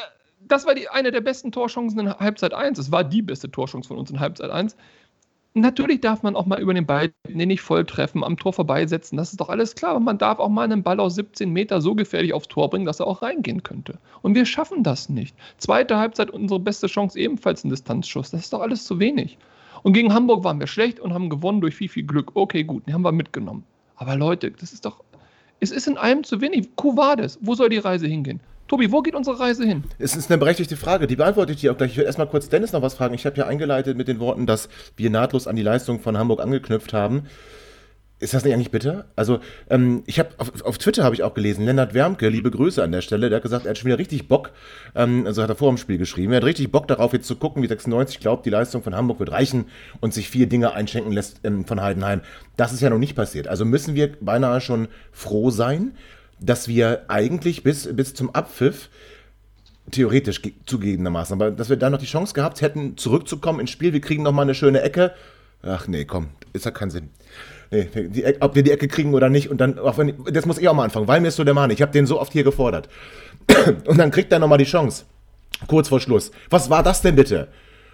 das 0.49 0.67
war 0.67 0.75
die, 0.75 0.88
eine 0.88 1.11
der 1.11 1.20
besten 1.20 1.52
Torchancen 1.52 2.00
in 2.00 2.11
Halbzeit 2.11 2.55
1. 2.55 2.79
Es 2.79 2.91
war 2.91 3.05
die 3.05 3.23
beste 3.23 3.50
Torchance 3.50 3.88
von 3.88 3.99
uns 3.99 4.11
in 4.11 4.20
Halbzeit 4.20 4.50
1. 4.50 4.76
Natürlich 5.56 6.00
darf 6.00 6.25
man 6.25 6.35
auch 6.35 6.46
mal 6.46 6.61
über 6.61 6.75
den 6.75 6.85
Ball 6.85 7.12
den 7.29 7.46
nicht 7.46 7.61
voll 7.61 7.85
treffen, 7.85 8.25
am 8.25 8.37
Tor 8.37 8.52
vorbeisetzen. 8.52 9.17
Das 9.17 9.31
ist 9.31 9.41
doch 9.41 9.49
alles 9.49 9.76
klar. 9.76 9.93
Aber 9.93 10.00
man 10.00 10.19
darf 10.19 10.41
auch 10.41 10.49
mal 10.49 10.64
einen 10.64 10.82
Ball 10.82 10.99
aus 10.99 11.14
17 11.14 11.52
Meter 11.52 11.81
so 11.81 11.94
gefährlich 11.94 12.32
aufs 12.32 12.49
Tor 12.49 12.70
bringen, 12.70 12.87
dass 12.87 12.99
er 12.99 13.06
auch 13.06 13.23
reingehen 13.23 13.62
könnte. 13.62 13.99
Und 14.23 14.35
wir 14.35 14.46
schaffen 14.46 14.82
das 14.82 15.08
nicht. 15.08 15.37
Zweite 15.58 15.96
Halbzeit 15.96 16.31
unsere 16.31 16.58
beste 16.58 16.88
Chance 16.88 17.19
ebenfalls 17.20 17.62
ein 17.62 17.70
Distanzschuss. 17.70 18.32
Das 18.32 18.41
ist 18.41 18.52
doch 18.52 18.61
alles 18.61 18.85
zu 18.85 18.99
wenig. 18.99 19.38
Und 19.85 19.93
gegen 19.93 20.12
Hamburg 20.12 20.43
waren 20.43 20.58
wir 20.58 20.67
schlecht 20.67 20.99
und 20.99 21.14
haben 21.14 21.31
gewonnen 21.31 21.61
durch 21.61 21.76
viel, 21.76 21.88
viel 21.88 22.05
Glück. 22.05 22.32
Okay, 22.35 22.64
gut, 22.64 22.88
den 22.88 22.94
haben 22.94 23.02
wir 23.02 23.12
mitgenommen. 23.12 23.62
Aber 23.94 24.17
Leute, 24.17 24.50
das 24.50 24.73
ist 24.73 24.85
doch. 24.85 25.05
Es 25.61 25.70
ist 25.70 25.87
in 25.87 25.96
allem 25.96 26.25
zu 26.25 26.41
wenig. 26.41 26.75
Kuvades, 26.75 27.38
wo 27.41 27.55
soll 27.55 27.69
die 27.69 27.79
Reise 27.79 28.08
hingehen? 28.08 28.41
Tobi, 28.74 28.90
wo 28.90 29.02
geht 29.02 29.14
unsere 29.14 29.38
Reise 29.38 29.64
hin? 29.64 29.84
Es 30.00 30.16
ist 30.16 30.32
eine 30.32 30.38
berechtigte 30.38 30.76
Frage, 30.76 31.06
die 31.06 31.14
beantworte 31.14 31.52
ich 31.52 31.60
dir 31.60 31.70
auch 31.70 31.76
gleich. 31.76 31.92
Ich 31.92 31.96
will 31.96 32.06
erstmal 32.06 32.26
kurz 32.26 32.48
Dennis 32.48 32.72
noch 32.72 32.82
was 32.82 32.94
fragen. 32.94 33.14
Ich 33.14 33.24
habe 33.24 33.36
ja 33.36 33.46
eingeleitet 33.46 33.96
mit 33.96 34.08
den 34.08 34.18
Worten, 34.18 34.46
dass 34.46 34.68
wir 34.96 35.10
nahtlos 35.10 35.46
an 35.46 35.54
die 35.54 35.62
Leistung 35.62 36.00
von 36.00 36.18
Hamburg 36.18 36.40
angeknüpft 36.40 36.92
haben. 36.92 37.22
Ist 38.18 38.34
das 38.34 38.42
nicht 38.42 38.52
eigentlich 38.52 38.72
bitter? 38.72 39.04
Also, 39.14 39.38
ähm, 39.70 40.02
ich 40.06 40.18
habe 40.18 40.30
auf, 40.38 40.60
auf, 40.64 40.78
Twitter 40.78 41.04
habe 41.04 41.14
ich 41.14 41.22
auch 41.22 41.34
gelesen, 41.34 41.64
Lennart 41.64 41.94
Wärmke, 41.94 42.28
liebe 42.28 42.50
Grüße 42.50 42.82
an 42.82 42.90
der 42.90 43.00
Stelle, 43.00 43.28
der 43.28 43.36
hat 43.36 43.44
gesagt, 43.44 43.64
er 43.64 43.70
hat 43.70 43.78
schon 43.78 43.86
wieder 43.86 43.98
richtig 43.98 44.26
Bock, 44.26 44.50
ähm, 44.96 45.24
also 45.24 45.40
hat 45.40 45.50
er 45.50 45.54
vor 45.54 45.70
dem 45.70 45.78
Spiel 45.78 45.98
geschrieben, 45.98 46.32
er 46.32 46.38
hat 46.38 46.44
richtig 46.44 46.72
Bock 46.72 46.88
darauf, 46.88 47.12
jetzt 47.12 47.28
zu 47.28 47.36
gucken, 47.36 47.62
wie 47.62 47.68
96 47.68 48.18
glaubt, 48.18 48.44
die 48.44 48.50
Leistung 48.50 48.82
von 48.82 48.96
Hamburg 48.96 49.20
wird 49.20 49.30
reichen 49.30 49.66
und 50.00 50.12
sich 50.14 50.28
vier 50.28 50.48
Dinge 50.48 50.72
einschenken 50.72 51.12
lässt 51.12 51.42
ähm, 51.44 51.64
von 51.64 51.80
Heidenheim. 51.80 52.22
Das 52.56 52.72
ist 52.72 52.80
ja 52.80 52.90
noch 52.90 52.98
nicht 52.98 53.14
passiert. 53.14 53.46
Also 53.46 53.64
müssen 53.64 53.94
wir 53.94 54.10
beinahe 54.20 54.60
schon 54.60 54.88
froh 55.12 55.50
sein, 55.50 55.92
dass 56.40 56.69
wir 56.69 57.04
eigentlich 57.08 57.62
bis, 57.62 57.94
bis 57.94 58.14
zum 58.14 58.34
Abpfiff 58.34 58.90
theoretisch 59.90 60.40
zugegebenermaßen, 60.66 61.34
aber 61.34 61.50
dass 61.50 61.69
wir 61.69 61.76
da 61.76 61.90
noch 61.90 61.98
die 61.98 62.06
Chance 62.06 62.34
gehabt 62.34 62.62
hätten, 62.62 62.96
zurückzukommen 62.96 63.60
ins 63.60 63.70
Spiel, 63.70 63.92
wir 63.92 64.00
kriegen 64.00 64.22
noch 64.22 64.32
mal 64.32 64.42
eine 64.42 64.54
schöne 64.54 64.82
Ecke. 64.82 65.12
Ach 65.62 65.86
nee, 65.88 66.04
komm, 66.04 66.28
ist 66.52 66.64
ja 66.64 66.70
keinen 66.70 66.90
Sinn. 66.90 67.10
Nee, 67.70 67.88
die, 67.94 68.40
ob 68.40 68.54
wir 68.54 68.62
die 68.62 68.70
Ecke 68.70 68.88
kriegen 68.88 69.14
oder 69.14 69.28
nicht 69.28 69.50
und 69.50 69.58
dann, 69.60 69.78
auch 69.78 69.98
wenn, 69.98 70.14
das 70.31 70.46
muss 70.46 70.58
ich 70.58 70.69
auch 70.69 70.75
mal 70.75 70.84
anfangen, 70.84 71.08
weil 71.08 71.20
mir 71.20 71.28
ist 71.28 71.36
so 71.36 71.44
der 71.44 71.54
Mann, 71.54 71.70
ich 71.70 71.82
habe 71.82 71.92
den 71.92 72.06
so 72.06 72.20
oft 72.20 72.32
hier 72.32 72.44
gefordert. 72.44 72.88
Und 73.86 73.98
dann 73.98 74.10
kriegt 74.10 74.32
er 74.32 74.38
noch 74.38 74.48
mal 74.48 74.56
die 74.56 74.64
Chance. 74.64 75.04
Kurz 75.66 75.88
vor 75.88 76.00
Schluss. 76.00 76.31
Was 76.48 76.70
war 76.70 76.82
das 76.82 77.02
denn 77.02 77.16
bitte? 77.16 77.48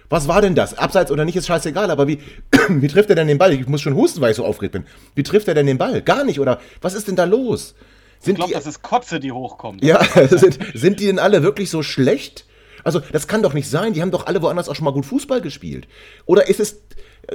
Was 0.09 0.27
war 0.27 0.41
denn 0.41 0.55
das? 0.55 0.77
Abseits 0.77 1.11
oder 1.11 1.25
nicht 1.25 1.35
ist 1.35 1.47
scheißegal, 1.47 1.89
aber 1.91 2.07
wie, 2.07 2.19
wie 2.69 2.87
trifft 2.87 3.09
er 3.09 3.15
denn 3.15 3.27
den 3.27 3.37
Ball? 3.37 3.53
Ich 3.53 3.67
muss 3.67 3.81
schon 3.81 3.95
husten, 3.95 4.21
weil 4.21 4.31
ich 4.31 4.37
so 4.37 4.45
aufgeregt 4.45 4.73
bin. 4.73 4.85
Wie 5.15 5.23
trifft 5.23 5.47
er 5.47 5.53
denn 5.53 5.65
den 5.65 5.77
Ball? 5.77 6.01
Gar 6.01 6.23
nicht, 6.23 6.39
oder 6.39 6.59
was 6.81 6.93
ist 6.93 7.07
denn 7.07 7.15
da 7.15 7.25
los? 7.25 7.75
Sind 8.21 8.33
ich 8.33 8.37
glaube, 8.37 8.53
das 8.53 8.67
ist 8.67 8.83
Kotze, 8.83 9.19
die 9.19 9.31
hochkommt. 9.31 9.83
Ja, 9.83 10.03
sind, 10.29 10.59
sind 10.75 10.99
die 10.99 11.07
denn 11.07 11.17
alle 11.17 11.41
wirklich 11.41 11.71
so 11.71 11.81
schlecht? 11.81 12.45
Also, 12.83 12.99
das 12.99 13.27
kann 13.27 13.41
doch 13.41 13.53
nicht 13.53 13.69
sein. 13.69 13.93
Die 13.93 14.01
haben 14.01 14.11
doch 14.11 14.27
alle 14.27 14.41
woanders 14.41 14.69
auch 14.69 14.75
schon 14.75 14.85
mal 14.85 14.93
gut 14.93 15.05
Fußball 15.05 15.41
gespielt. 15.41 15.87
Oder 16.25 16.47
ist 16.47 16.59
es. 16.59 16.81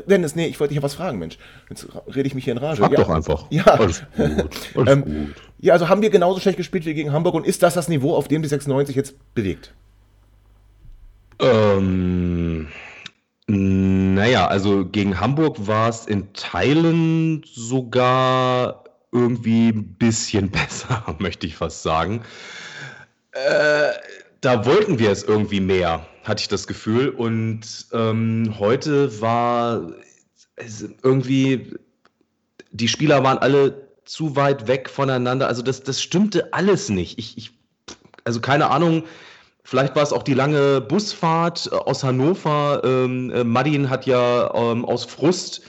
Dennis, 0.07 0.35
nee, 0.35 0.47
ich 0.47 0.59
wollte 0.59 0.71
dich 0.71 0.77
ja 0.77 0.83
was 0.83 0.95
fragen, 0.95 1.19
Mensch. 1.19 1.39
Jetzt 1.71 1.87
rede 2.15 2.27
ich 2.27 2.35
mich 2.35 2.45
hier 2.45 2.53
in 2.53 2.59
Rage. 2.59 2.81
Frag 2.81 2.93
ja. 2.93 2.99
doch 2.99 3.09
einfach. 3.09 3.47
Ja. 3.51 3.65
Alles 3.65 4.03
gut. 4.17 4.51
Alles 4.75 4.93
ähm, 4.93 5.05
gut. 5.05 5.35
Ja, 5.59 5.73
also 5.73 5.89
haben 5.89 6.03
wir 6.03 6.11
genauso 6.11 6.41
schlecht 6.41 6.57
gespielt 6.57 6.85
wie 6.87 6.95
gegen 6.95 7.13
Hamburg 7.13 7.35
und 7.35 7.47
ist 7.47 7.63
das 7.63 7.75
das 7.75 7.89
Niveau, 7.89 8.15
auf 8.15 8.29
dem 8.29 8.43
die 8.43 8.49
96 8.49 8.95
jetzt 8.95 9.15
bewegt? 9.35 9.73
Ähm. 11.41 12.69
Naja, 13.49 14.49
also 14.49 14.85
gegen 14.85 15.21
Hamburg 15.21 15.69
war 15.69 15.89
es 15.89 16.07
in 16.07 16.33
Teilen 16.33 17.45
sogar 17.45 18.86
irgendwie 19.13 19.69
ein 19.69 19.95
bisschen 19.95 20.51
besser, 20.51 21.17
möchte 21.19 21.47
ich 21.47 21.57
fast 21.57 21.83
sagen. 21.83 22.23
Äh, 23.33 23.93
da 24.41 24.65
wollten 24.65 24.99
wir 24.99 25.11
es 25.11 25.23
irgendwie 25.23 25.61
mehr, 25.61 26.07
hatte 26.25 26.41
ich 26.41 26.49
das 26.49 26.67
Gefühl. 26.67 27.09
Und 27.09 27.87
ähm, 27.93 28.55
heute 28.59 29.21
war 29.21 29.93
irgendwie, 31.03 31.75
die 32.71 32.89
Spieler 32.89 33.23
waren 33.25 33.39
alle 33.39 33.89
zu 34.05 34.37
weit 34.37 34.69
weg 34.69 34.89
voneinander. 34.89 35.49
Also 35.49 35.63
das, 35.63 35.83
das 35.83 36.01
stimmte 36.01 36.53
alles 36.53 36.89
nicht. 36.89 37.19
Ich, 37.19 37.37
ich, 37.37 37.59
also 38.25 38.41
keine 38.41 38.71
Ahnung, 38.71 39.05
vielleicht 39.65 39.97
war 39.97 40.03
es 40.03 40.13
auch 40.13 40.23
die 40.23 40.35
lange 40.35 40.81
Busfahrt 40.81 41.71
aus 41.73 42.05
Hannover. 42.05 42.83
Ähm, 42.85 43.31
äh, 43.31 43.45
Madin 43.45 43.91
hat 43.91 44.07
ja 44.07 44.55
ähm, 44.55 44.85
aus 44.85 45.05
Frust 45.05 45.63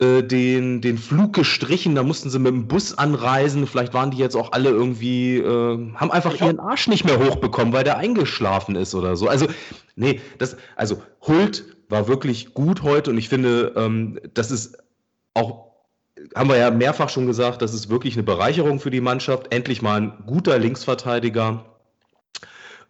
äh, 0.00 0.22
den, 0.22 0.80
den 0.80 0.98
Flug 0.98 1.34
gestrichen, 1.34 1.94
da 1.94 2.02
mussten 2.02 2.28
sie 2.28 2.40
mit 2.40 2.52
dem 2.52 2.66
Bus 2.66 2.98
anreisen. 2.98 3.66
Vielleicht 3.66 3.94
waren 3.94 4.10
die 4.10 4.16
jetzt 4.16 4.34
auch 4.34 4.50
alle 4.50 4.70
irgendwie, 4.70 5.38
äh, 5.38 5.94
haben 5.94 6.10
einfach 6.10 6.40
ihren 6.40 6.58
Arsch 6.58 6.88
nicht 6.88 7.04
mehr 7.04 7.18
hochbekommen, 7.18 7.72
weil 7.72 7.84
der 7.84 7.96
eingeschlafen 7.96 8.74
ist 8.74 8.94
oder 8.96 9.16
so. 9.16 9.28
Also, 9.28 9.46
nee, 9.94 10.20
das, 10.38 10.56
also 10.74 11.00
Hult 11.20 11.76
war 11.88 12.08
wirklich 12.08 12.54
gut 12.54 12.82
heute 12.82 13.10
und 13.10 13.18
ich 13.18 13.28
finde, 13.28 13.72
ähm, 13.76 14.18
das 14.34 14.50
ist 14.50 14.78
auch, 15.34 15.72
haben 16.34 16.48
wir 16.48 16.56
ja 16.56 16.72
mehrfach 16.72 17.08
schon 17.08 17.26
gesagt, 17.26 17.62
das 17.62 17.72
ist 17.72 17.88
wirklich 17.88 18.14
eine 18.14 18.24
Bereicherung 18.24 18.80
für 18.80 18.90
die 18.90 19.00
Mannschaft. 19.00 19.52
Endlich 19.52 19.80
mal 19.80 20.00
ein 20.00 20.24
guter 20.26 20.58
Linksverteidiger. 20.58 21.64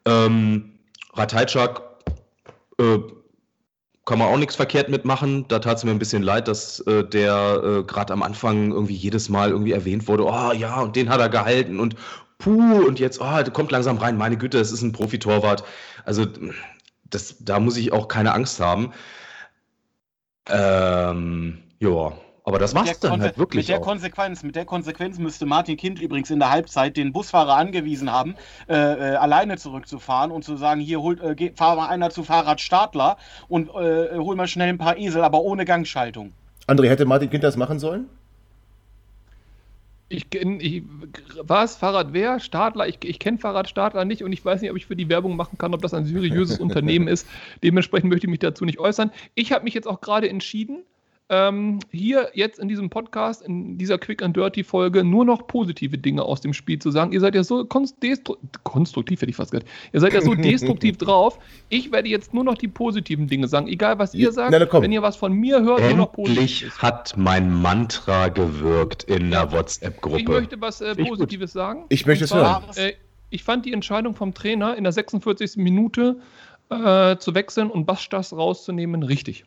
Ähm, 0.06 0.78
Ratajczak, 1.12 1.82
äh, 2.78 2.98
kann 4.04 4.18
man 4.18 4.28
auch 4.28 4.36
nichts 4.36 4.56
verkehrt 4.56 4.88
mitmachen. 4.88 5.46
Da 5.48 5.58
tat 5.58 5.78
es 5.78 5.84
mir 5.84 5.90
ein 5.90 5.98
bisschen 5.98 6.22
leid, 6.22 6.48
dass 6.48 6.80
äh, 6.80 7.04
der 7.04 7.62
äh, 7.64 7.82
gerade 7.84 8.12
am 8.12 8.22
Anfang 8.22 8.70
irgendwie 8.72 8.94
jedes 8.94 9.28
Mal 9.28 9.50
irgendwie 9.50 9.72
erwähnt 9.72 10.08
wurde, 10.08 10.24
oh 10.26 10.52
ja, 10.52 10.80
und 10.80 10.96
den 10.96 11.08
hat 11.08 11.20
er 11.20 11.28
gehalten 11.28 11.80
und 11.80 11.96
puh, 12.38 12.84
und 12.86 12.98
jetzt, 12.98 13.20
oh, 13.20 13.50
kommt 13.52 13.70
langsam 13.72 13.98
rein, 13.98 14.16
meine 14.16 14.36
Güte, 14.36 14.58
das 14.58 14.72
ist 14.72 14.82
ein 14.82 14.92
Profitorwart. 14.92 15.64
Also 16.04 16.26
das, 17.04 17.36
da 17.40 17.60
muss 17.60 17.76
ich 17.76 17.92
auch 17.92 18.08
keine 18.08 18.34
Angst 18.34 18.60
haben. 18.60 18.92
Ähm, 20.48 21.62
ja, 21.80 22.12
aber 22.44 22.58
das 22.58 22.74
war's 22.74 23.00
dann 23.00 23.22
halt 23.22 23.38
wirklich. 23.38 23.68
Mit 23.68 23.74
der, 23.74 23.80
Konsequenz, 23.80 24.42
mit 24.42 24.54
der 24.54 24.66
Konsequenz 24.66 25.18
müsste 25.18 25.46
Martin 25.46 25.78
Kind 25.78 26.00
übrigens 26.00 26.30
in 26.30 26.38
der 26.38 26.50
Halbzeit 26.50 26.96
den 26.96 27.12
Busfahrer 27.12 27.56
angewiesen 27.56 28.12
haben, 28.12 28.36
äh, 28.68 28.74
äh, 28.74 29.16
alleine 29.16 29.56
zurückzufahren 29.56 30.30
und 30.30 30.44
zu 30.44 30.56
sagen: 30.56 30.80
Hier, 30.80 31.00
holt, 31.00 31.20
äh, 31.20 31.52
fahr 31.56 31.76
mal 31.76 31.88
einer 31.88 32.10
zu 32.10 32.22
Fahrrad 32.22 32.60
Stadler 32.60 33.16
und 33.48 33.70
äh, 33.70 34.18
hol 34.18 34.36
mal 34.36 34.46
schnell 34.46 34.68
ein 34.68 34.78
paar 34.78 34.98
Esel, 34.98 35.24
aber 35.24 35.40
ohne 35.40 35.64
Gangschaltung. 35.64 36.32
André, 36.66 36.88
hätte 36.88 37.06
Martin 37.06 37.30
Kind 37.30 37.44
das 37.44 37.56
machen 37.56 37.78
sollen? 37.78 38.08
Ich 40.10 40.28
kenne, 40.28 40.60
was? 41.40 41.76
Fahrrad 41.76 42.12
wer? 42.12 42.40
Stadler? 42.40 42.86
Ich, 42.86 42.98
ich 43.04 43.18
kenne 43.18 43.38
Fahrrad 43.38 43.70
Stadler 43.70 44.04
nicht 44.04 44.22
und 44.22 44.32
ich 44.32 44.44
weiß 44.44 44.60
nicht, 44.60 44.70
ob 44.70 44.76
ich 44.76 44.84
für 44.84 44.96
die 44.96 45.08
Werbung 45.08 45.34
machen 45.34 45.56
kann, 45.56 45.72
ob 45.72 45.80
das 45.80 45.94
ein 45.94 46.04
seriöses 46.04 46.58
Unternehmen 46.60 47.08
ist. 47.08 47.26
Dementsprechend 47.62 48.10
möchte 48.10 48.26
ich 48.26 48.30
mich 48.30 48.40
dazu 48.40 48.66
nicht 48.66 48.78
äußern. 48.78 49.10
Ich 49.34 49.52
habe 49.52 49.64
mich 49.64 49.72
jetzt 49.72 49.88
auch 49.88 50.02
gerade 50.02 50.28
entschieden, 50.28 50.84
ähm, 51.34 51.80
hier 51.90 52.30
jetzt 52.34 52.58
in 52.58 52.68
diesem 52.68 52.90
Podcast, 52.90 53.42
in 53.42 53.76
dieser 53.76 53.98
Quick 53.98 54.22
and 54.22 54.36
Dirty 54.36 54.62
Folge, 54.62 55.02
nur 55.02 55.24
noch 55.24 55.46
positive 55.46 55.98
Dinge 55.98 56.22
aus 56.22 56.40
dem 56.40 56.54
Spiel 56.54 56.78
zu 56.78 56.90
sagen. 56.90 57.12
Ihr 57.12 57.20
seid 57.20 57.34
ja 57.34 57.42
so 57.42 57.64
konstruktiv, 57.64 59.20
hätte 59.20 59.30
ich 59.30 59.36
fast 59.36 59.50
gesagt. 59.50 59.68
Ihr 59.92 60.00
seid 60.00 60.12
ja 60.12 60.20
so 60.20 60.34
destruktiv 60.34 60.96
drauf. 60.96 61.38
Ich 61.68 61.90
werde 61.90 62.08
jetzt 62.08 62.32
nur 62.34 62.44
noch 62.44 62.56
die 62.56 62.68
positiven 62.68 63.26
Dinge 63.26 63.48
sagen. 63.48 63.66
Egal, 63.68 63.98
was 63.98 64.14
ihr 64.14 64.32
sagt, 64.32 64.52
Na, 64.52 64.82
wenn 64.82 64.92
ihr 64.92 65.02
was 65.02 65.16
von 65.16 65.32
mir 65.32 65.62
hört, 65.62 65.80
Endlich 65.80 65.96
nur 65.96 66.06
noch 66.06 66.12
positiv. 66.12 66.78
hat 66.78 67.14
mein 67.16 67.52
Mantra 67.52 68.28
gewirkt 68.28 69.04
in 69.04 69.30
der 69.30 69.50
WhatsApp-Gruppe. 69.50 70.20
Ich 70.20 70.28
möchte 70.28 70.60
was 70.60 70.80
äh, 70.80 70.94
Positives 70.94 71.52
sagen. 71.52 71.84
Ich 71.88 72.06
möchte 72.06 72.24
es 72.24 72.34
hören. 72.34 72.62
Äh, 72.76 72.92
ich 73.30 73.42
fand 73.42 73.66
die 73.66 73.72
Entscheidung 73.72 74.14
vom 74.14 74.32
Trainer 74.34 74.76
in 74.76 74.84
der 74.84 74.92
46. 74.92 75.56
Minute 75.56 76.20
äh, 76.70 77.16
zu 77.16 77.34
wechseln 77.34 77.70
und 77.70 77.86
Bastas 77.86 78.32
rauszunehmen 78.32 79.02
richtig. 79.02 79.44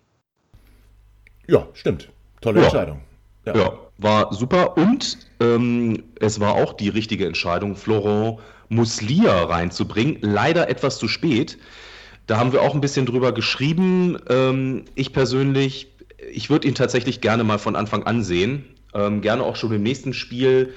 Ja, 1.48 1.68
stimmt. 1.74 2.10
Tolle 2.42 2.60
Ja. 2.60 2.66
Entscheidung. 2.66 3.02
Ja. 3.46 3.74
war 3.98 4.34
super. 4.34 4.78
Und 4.78 5.18
ähm, 5.40 6.04
es 6.20 6.40
war 6.40 6.56
auch 6.56 6.74
die 6.74 6.90
richtige 6.90 7.26
Entscheidung, 7.26 7.76
Florent 7.76 8.40
Muslia 8.70 9.46
reinzubringen. 9.46 10.18
Leider 10.22 10.70
etwas 10.70 11.00
zu 11.00 11.08
spät. 11.08 11.58
Da 12.28 12.38
haben 12.38 12.52
wir 12.52 12.62
auch 12.62 12.76
ein 12.76 12.82
bisschen 12.82 13.06
drüber 13.06 13.32
geschrieben. 13.32 14.18
Ähm, 14.30 14.84
ich 14.96 15.14
persönlich, 15.14 15.88
ich 16.32 16.50
würde 16.50 16.68
ihn 16.68 16.76
tatsächlich 16.76 17.22
gerne 17.22 17.44
mal 17.46 17.58
von 17.58 17.76
Anfang 17.76 18.04
an 18.04 18.24
sehen. 18.24 18.66
Ähm, 18.94 19.22
gerne 19.22 19.44
auch 19.44 19.56
schon 19.56 19.72
im 19.72 19.84
nächsten 19.84 20.14
Spiel. 20.14 20.74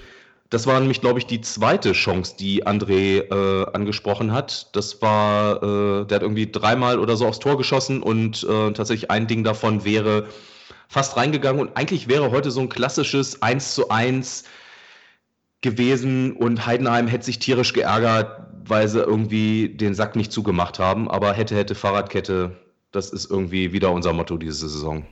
Das 0.50 0.66
war 0.66 0.78
nämlich, 0.80 1.00
glaube 1.00 1.18
ich, 1.18 1.26
die 1.26 1.40
zweite 1.40 1.92
Chance, 1.92 2.34
die 2.38 2.66
André 2.66 3.20
äh, 3.20 3.66
angesprochen 3.72 4.32
hat. 4.32 4.74
Das 4.74 5.00
war, 5.02 5.56
äh, 5.62 6.06
der 6.06 6.16
hat 6.16 6.22
irgendwie 6.22 6.50
dreimal 6.50 6.98
oder 6.98 7.16
so 7.16 7.26
aufs 7.26 7.38
Tor 7.38 7.56
geschossen 7.56 8.02
und 8.02 8.44
äh, 8.44 8.72
tatsächlich 8.72 9.10
ein 9.10 9.26
Ding 9.26 9.44
davon 9.44 9.84
wäre 9.84 10.26
fast 10.90 11.16
reingegangen 11.16 11.60
und 11.60 11.76
eigentlich 11.76 12.08
wäre 12.08 12.32
heute 12.32 12.50
so 12.50 12.60
ein 12.60 12.68
klassisches 12.68 13.42
1 13.42 13.76
zu 13.76 13.90
1 13.90 14.42
gewesen 15.60 16.32
und 16.32 16.66
Heidenheim 16.66 17.06
hätte 17.06 17.26
sich 17.26 17.38
tierisch 17.38 17.72
geärgert, 17.72 18.42
weil 18.64 18.88
sie 18.88 18.98
irgendwie 18.98 19.68
den 19.68 19.94
Sack 19.94 20.16
nicht 20.16 20.32
zugemacht 20.32 20.80
haben. 20.80 21.08
Aber 21.08 21.32
hätte, 21.32 21.54
hätte 21.54 21.76
Fahrradkette, 21.76 22.56
das 22.90 23.10
ist 23.10 23.30
irgendwie 23.30 23.72
wieder 23.72 23.92
unser 23.92 24.12
Motto 24.12 24.36
diese 24.36 24.68
Saison. 24.68 25.06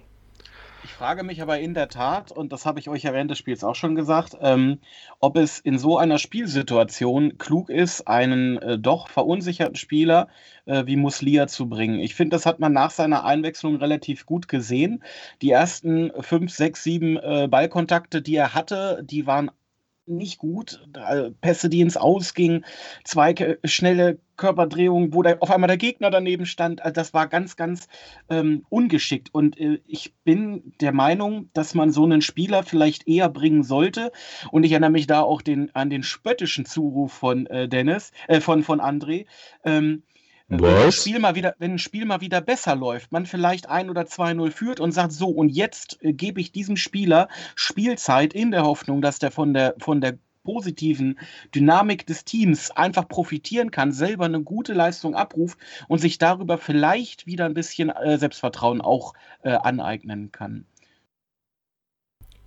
Ich 0.89 0.95
frage 0.95 1.23
mich 1.23 1.43
aber 1.43 1.61
in 1.61 1.75
der 1.75 1.89
Tat, 1.91 2.33
und 2.33 2.51
das 2.51 2.65
habe 2.65 2.81
ich 2.81 2.89
euch 2.89 3.03
ja 3.03 3.13
während 3.13 3.31
des 3.31 3.37
Spiels 3.39 3.63
auch 3.63 3.75
schon 3.75 3.95
gesagt, 3.95 4.37
ähm, 4.41 4.81
ob 5.21 5.37
es 5.37 5.61
in 5.61 5.79
so 5.79 5.99
einer 5.99 6.19
Spielsituation 6.19 7.37
klug 7.37 7.69
ist, 7.69 8.09
einen 8.09 8.57
äh, 8.57 8.79
doch 8.79 9.09
verunsicherten 9.09 9.77
Spieler 9.77 10.29
äh, 10.65 10.87
wie 10.87 10.97
Muslia 10.97 11.47
zu 11.47 11.69
bringen. 11.69 12.01
Ich 12.01 12.15
finde, 12.15 12.35
das 12.37 12.47
hat 12.47 12.59
man 12.59 12.73
nach 12.73 12.91
seiner 12.91 13.25
Einwechslung 13.25 13.77
relativ 13.77 14.25
gut 14.25 14.49
gesehen. 14.49 15.05
Die 15.43 15.51
ersten 15.51 16.11
fünf, 16.21 16.53
sechs, 16.53 16.83
sieben 16.83 17.19
äh, 17.19 17.49
Ballkontakte, 17.51 18.23
die 18.23 18.37
er 18.37 18.55
hatte, 18.55 19.03
die 19.05 19.27
waren 19.27 19.51
nicht 20.09 20.39
gut. 20.39 20.81
Äh, 20.95 21.31
Pässe, 21.41 21.69
die 21.69 21.81
ins 21.81 21.97
Ausgingen, 21.97 22.65
zwei 23.05 23.35
schnelle 23.65 24.19
Körperdrehungen, 24.37 25.13
wo 25.13 25.23
der, 25.23 25.43
auf 25.43 25.51
einmal 25.51 25.69
der 25.69 25.77
Gegner 25.77 26.11
daneben 26.11 26.47
stand. 26.47 26.83
Also 26.83 26.95
das 26.95 27.13
war 27.13 27.27
ganz, 27.27 27.57
ganz 27.57 27.89
ähm, 28.31 28.65
ungeschickt. 28.71 29.35
Und 29.35 29.59
äh, 29.59 29.81
ich 29.87 30.15
bin 30.25 30.73
der 30.81 30.93
Meinung, 30.93 31.51
dass 31.53 31.75
man 31.75 31.93
so 31.93 32.05
einen 32.05 32.23
Spieler 32.23 32.63
vielleicht 32.63 33.07
eher 33.07 33.29
bringen 33.29 33.63
sollte. 33.63 34.13
Und 34.51 34.65
ich 34.65 34.73
erinnere 34.73 34.91
mich 34.91 35.07
da 35.07 35.21
auch 35.21 35.43
den, 35.43 35.75
an 35.75 35.91
den 35.91 36.03
spöttischen 36.03 36.65
Zuruf 36.65 37.13
von 37.13 37.47
äh, 37.47 37.69
Dennis, 37.69 38.13
äh, 38.29 38.41
von, 38.41 38.63
von 38.63 38.81
André. 38.81 39.27
Ähm, 39.65 40.03
wenn 40.49 40.65
ein, 40.65 40.87
Was? 40.87 41.03
Spiel 41.03 41.19
mal 41.19 41.35
wieder, 41.35 41.55
wenn 41.59 41.73
ein 41.73 41.79
Spiel 41.79 42.07
mal 42.07 42.21
wieder 42.21 42.41
besser 42.41 42.75
läuft, 42.75 43.13
man 43.13 43.27
vielleicht 43.27 43.69
1 43.69 43.91
oder 43.91 44.03
2-0 44.03 44.51
führt 44.51 44.81
und 44.81 44.93
sagt, 44.93 45.13
so, 45.13 45.29
und 45.29 45.51
jetzt 45.51 45.99
äh, 46.03 46.13
gebe 46.13 46.41
ich 46.41 46.53
diesem 46.53 46.77
Spieler 46.77 47.29
Spielzeit 47.55 48.33
in 48.33 48.51
der 48.51 48.65
Hoffnung, 48.65 49.03
dass 49.03 49.19
der 49.19 49.31
von 49.31 49.53
der, 49.53 49.75
von 49.79 50.01
der 50.01 50.19
positiven 50.45 51.19
Dynamik 51.55 52.07
des 52.07 52.25
Teams 52.25 52.71
einfach 52.71 53.07
profitieren 53.07 53.71
kann, 53.71 53.93
selber 53.93 54.25
eine 54.25 54.41
gute 54.41 54.73
Leistung 54.73 55.15
abruft 55.15 55.59
und 55.89 55.99
sich 55.99 56.17
darüber 56.17 56.57
vielleicht 56.57 57.27
wieder 57.27 57.45
ein 57.45 57.53
bisschen 57.53 57.91
äh, 57.91 58.17
Selbstvertrauen 58.17 58.81
auch 58.81 59.13
äh, 59.43 59.51
aneignen 59.51 60.33
kann. 60.33 60.65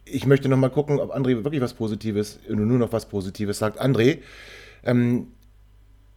Ich 0.06 0.26
möchte 0.26 0.50
noch 0.50 0.58
mal 0.58 0.70
gucken, 0.70 1.00
ob 1.00 1.16
André 1.16 1.44
wirklich 1.44 1.62
was 1.62 1.76
Positives, 1.76 2.40
nur 2.50 2.80
noch 2.80 2.92
was 2.92 3.08
Positives 3.08 3.60
sagt. 3.60 3.80
André, 3.80 4.24
ähm, 4.84 5.28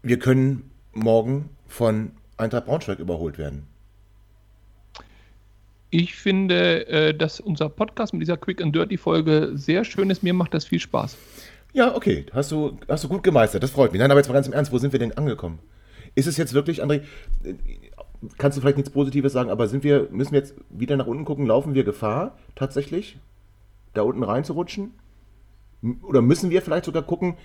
wir 0.02 0.18
können 0.18 0.70
morgen 0.92 1.50
von 1.74 2.12
Eintracht 2.36 2.66
Braunschweig 2.66 3.00
überholt 3.00 3.36
werden. 3.36 3.66
Ich 5.90 6.14
finde, 6.14 6.86
äh, 6.86 7.14
dass 7.14 7.40
unser 7.40 7.68
Podcast 7.68 8.12
mit 8.12 8.22
dieser 8.22 8.36
Quick 8.36 8.62
and 8.62 8.74
Dirty 8.74 8.96
Folge 8.96 9.50
sehr 9.54 9.84
schön 9.84 10.10
ist. 10.10 10.22
Mir 10.22 10.34
macht 10.34 10.54
das 10.54 10.64
viel 10.64 10.80
Spaß. 10.80 11.16
Ja, 11.72 11.94
okay, 11.96 12.26
hast 12.32 12.52
du, 12.52 12.78
hast 12.88 13.02
du 13.02 13.08
gut 13.08 13.24
gemeistert, 13.24 13.62
das 13.62 13.72
freut 13.72 13.92
mich. 13.92 13.98
Nein, 13.98 14.10
aber 14.10 14.20
jetzt 14.20 14.28
mal 14.28 14.34
ganz 14.34 14.46
im 14.46 14.52
Ernst, 14.52 14.70
wo 14.70 14.78
sind 14.78 14.92
wir 14.92 15.00
denn 15.00 15.16
angekommen? 15.18 15.58
Ist 16.14 16.28
es 16.28 16.36
jetzt 16.36 16.54
wirklich, 16.54 16.82
André, 16.82 17.02
äh, 17.42 17.54
kannst 18.38 18.56
du 18.56 18.60
vielleicht 18.60 18.76
nichts 18.76 18.92
Positives 18.92 19.32
sagen, 19.32 19.50
aber 19.50 19.66
sind 19.66 19.82
wir, 19.82 20.08
müssen 20.12 20.32
wir 20.32 20.38
jetzt 20.38 20.54
wieder 20.70 20.96
nach 20.96 21.08
unten 21.08 21.24
gucken, 21.24 21.46
laufen 21.46 21.74
wir 21.74 21.82
Gefahr 21.82 22.38
tatsächlich, 22.54 23.18
da 23.94 24.02
unten 24.02 24.22
reinzurutschen? 24.22 24.92
Oder 26.02 26.22
müssen 26.22 26.50
wir 26.50 26.62
vielleicht 26.62 26.84
sogar 26.84 27.02
gucken, 27.02 27.36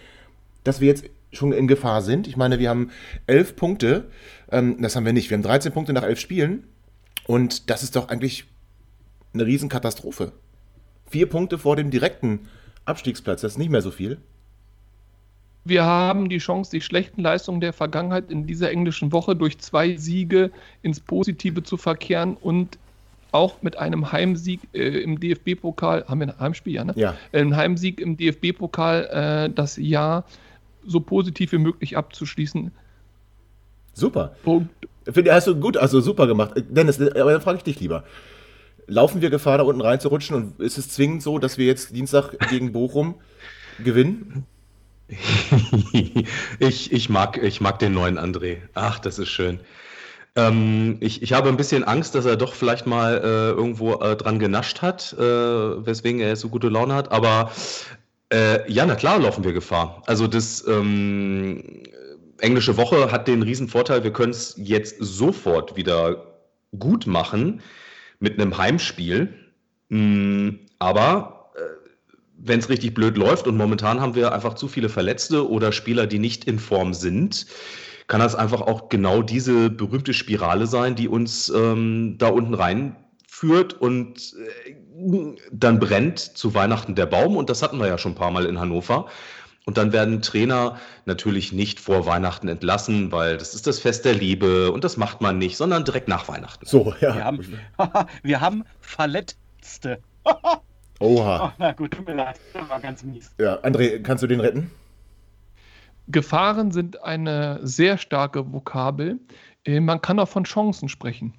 dass 0.64 0.82
wir 0.82 0.88
jetzt 0.88 1.10
schon 1.32 1.52
in 1.52 1.68
Gefahr 1.68 2.02
sind? 2.02 2.28
Ich 2.28 2.38
meine, 2.38 2.60
wir 2.60 2.70
haben 2.70 2.92
elf 3.28 3.56
Punkte, 3.56 4.10
ähm, 4.52 4.82
das 4.82 4.96
haben 4.96 5.06
wir 5.06 5.14
nicht, 5.14 5.30
wir 5.30 5.38
haben 5.38 5.44
13 5.44 5.72
Punkte 5.72 5.94
nach 5.94 6.04
elf 6.04 6.20
Spielen 6.20 6.64
und 7.28 7.70
das 7.70 7.84
ist 7.84 7.96
doch 7.96 8.10
eigentlich 8.10 8.46
eine 9.34 9.46
Riesenkatastrophe. 9.46 10.32
Vier 11.10 11.28
Punkte 11.28 11.58
vor 11.58 11.76
dem 11.76 11.92
direkten 11.92 12.48
Abstiegsplatz, 12.86 13.42
das 13.42 13.54
ist 13.54 13.58
nicht 13.58 13.72
mehr 13.72 13.82
so 13.82 13.92
viel. 13.92 14.18
Wir 15.66 15.84
haben 15.84 16.30
die 16.30 16.38
Chance, 16.40 16.72
die 16.72 16.82
schlechten 16.82 17.22
Leistungen 17.22 17.62
der 17.62 17.74
Vergangenheit 17.74 18.32
in 18.32 18.48
dieser 18.48 18.72
englischen 18.72 19.12
Woche 19.12 19.36
durch 19.36 19.60
zwei 19.60 19.98
Siege 19.98 20.52
ins 20.82 21.00
Positive 21.00 21.64
zu 21.64 21.78
verkehren 21.78 22.36
und 22.36 22.80
auch 23.32 23.62
mit 23.62 23.78
einem 23.78 24.12
Heimsieg 24.12 24.62
äh, 24.74 25.02
im 25.02 25.20
DFB-Pokal, 25.20 26.06
haben 26.08 26.20
wir 26.20 26.30
ein 26.30 26.40
Heimspiel, 26.40 26.74
ja, 26.74 26.84
ne? 26.84 26.94
Ja. 26.96 27.16
Ein 27.32 27.56
Heimsieg 27.56 28.00
im 28.02 28.18
DFB-Pokal 28.18 29.06
äh, 29.06 29.54
das 29.54 29.78
Jahr 29.78 30.26
so 30.86 31.00
positiv 31.00 31.52
wie 31.52 31.58
möglich 31.58 31.98
abzuschließen. 31.98 32.72
Super. 33.94 34.36
Punkt. 34.44 34.70
Finde, 35.08 35.34
hast 35.34 35.48
du 35.48 35.56
gut, 35.56 35.78
also 35.78 36.02
super 36.02 36.28
gemacht. 36.28 36.56
Äh, 36.56 36.64
Dennis, 36.64 37.00
aber 37.00 37.32
dann 37.32 37.42
frage 37.42 37.58
ich 37.58 37.64
dich 37.64 37.80
lieber. 37.80 38.04
Laufen 38.88 39.22
wir 39.22 39.30
Gefahr, 39.30 39.58
da 39.58 39.64
unten 39.64 39.82
reinzurutschen 39.82 40.36
und 40.36 40.60
ist 40.60 40.78
es 40.78 40.90
zwingend 40.90 41.22
so, 41.22 41.38
dass 41.38 41.58
wir 41.58 41.66
jetzt 41.66 41.96
Dienstag 41.96 42.38
gegen 42.50 42.72
Bochum 42.74 43.16
gewinnen? 43.84 44.46
ich, 46.60 46.92
ich, 46.92 47.10
mag, 47.10 47.42
ich 47.42 47.62
mag 47.62 47.80
den 47.80 47.94
neuen 47.94 48.20
André. 48.20 48.58
Ach, 48.74 49.00
das 49.00 49.20
ist 49.20 49.30
schön. 49.30 49.60
Ähm, 50.36 50.98
ich, 51.00 51.24
ich 51.24 51.34
habe 51.34 51.50
ein 51.50 51.58
bisschen 51.58 51.84
Angst, 51.84 52.14
dass 52.14 52.26
er 52.26 52.36
doch 52.36 52.54
vielleicht 52.54 52.86
mal 52.86 53.18
äh, 53.18 53.50
irgendwo 53.50 53.96
äh, 53.96 54.16
dran 54.16 54.38
genascht 54.38 54.82
hat, 54.82 55.14
äh, 55.18 55.22
weswegen 55.22 56.22
er 56.22 56.36
so 56.36 56.50
gute 56.50 56.70
Laune 56.70 56.94
hat. 56.94 57.12
Aber 57.12 57.52
äh, 58.32 58.72
ja, 58.72 58.86
na 58.86 58.96
klar 58.96 59.20
laufen 59.20 59.44
wir 59.44 59.54
Gefahr. 59.54 60.04
Also 60.06 60.28
das 60.28 60.66
ähm, 60.68 61.84
englische 62.40 62.78
Woche 62.78 63.12
hat 63.12 63.28
den 63.28 63.42
riesen 63.42 63.68
Vorteil, 63.68 64.04
wir 64.04 64.14
können 64.14 64.32
es 64.32 64.56
jetzt 64.58 64.98
sofort 65.00 65.76
wieder 65.76 66.38
gut 66.78 67.08
machen 67.08 67.62
mit 68.20 68.40
einem 68.40 68.58
Heimspiel. 68.58 69.34
Mm, 69.90 70.50
aber 70.78 71.40
wenn 72.42 72.60
es 72.60 72.70
richtig 72.70 72.94
blöd 72.94 73.18
läuft 73.18 73.48
und 73.48 73.58
momentan 73.58 74.00
haben 74.00 74.16
wir 74.16 74.34
einfach 74.34 74.54
zu 74.56 74.68
viele 74.68 74.90
Verletzte 74.90 75.50
oder 75.50 75.72
Spieler, 75.72 76.08
die 76.08 76.20
nicht 76.20 76.46
in 76.46 76.60
Form 76.60 76.94
sind, 76.94 77.46
kann 78.08 78.22
das 78.22 78.36
einfach 78.36 78.62
auch 78.62 78.90
genau 78.90 79.22
diese 79.22 79.70
berühmte 79.70 80.14
Spirale 80.14 80.66
sein, 80.66 80.96
die 80.96 81.08
uns 81.08 81.50
ähm, 81.50 82.16
da 82.18 82.30
unten 82.30 82.54
reinführt 83.40 83.74
und 83.74 84.34
äh, 84.66 85.36
dann 85.52 85.80
brennt 85.80 86.20
zu 86.20 86.54
Weihnachten 86.54 86.96
der 86.96 87.06
Baum 87.06 87.38
und 87.38 87.50
das 87.50 87.62
hatten 87.62 87.78
wir 87.78 87.88
ja 87.88 87.98
schon 87.98 88.14
ein 88.14 88.16
paar 88.16 88.32
Mal 88.32 88.46
in 88.46 88.60
Hannover. 88.60 89.08
Und 89.66 89.78
dann 89.78 89.94
werden 89.94 90.22
Trainer 90.22 90.80
natürlich 91.06 91.52
nicht 91.52 91.80
vor 91.80 92.08
Weihnachten 92.08 92.48
entlassen, 92.48 93.12
weil 93.12 93.38
das 93.38 93.54
ist 93.54 93.68
das 93.68 93.80
Fest 93.80 94.04
der 94.04 94.16
Liebe 94.16 94.72
und 94.72 94.84
das 94.84 94.98
macht 94.98 95.22
man 95.22 95.38
nicht, 95.38 95.58
sondern 95.58 95.86
direkt 95.86 96.08
nach 96.08 96.28
Weihnachten. 96.28 96.66
So, 96.66 96.94
ja. 97.02 97.14
Wir 97.16 97.24
haben, 97.24 97.60
wir 98.24 98.42
haben 98.42 98.64
Verletzte. 98.80 100.00
Oha. 101.00 101.46
Oh, 101.46 101.52
na 101.60 101.72
gut, 101.74 101.92
tut 101.92 102.08
mir 102.08 102.16
leid. 102.16 102.40
Das 102.54 102.68
war 102.68 102.80
ganz 102.80 103.04
mies. 103.04 103.32
Ja, 103.40 103.60
André, 103.62 104.02
kannst 104.02 104.24
du 104.24 104.28
den 104.28 104.40
retten? 104.40 104.72
Gefahren 106.08 106.72
sind 106.72 107.04
eine 107.04 107.60
sehr 107.62 108.00
starke 108.00 108.52
Vokabel. 108.52 109.20
Äh, 109.66 109.80
man 109.80 110.02
kann 110.02 110.20
auch 110.20 110.28
von 110.28 110.46
Chancen 110.46 110.90
sprechen. 110.90 111.39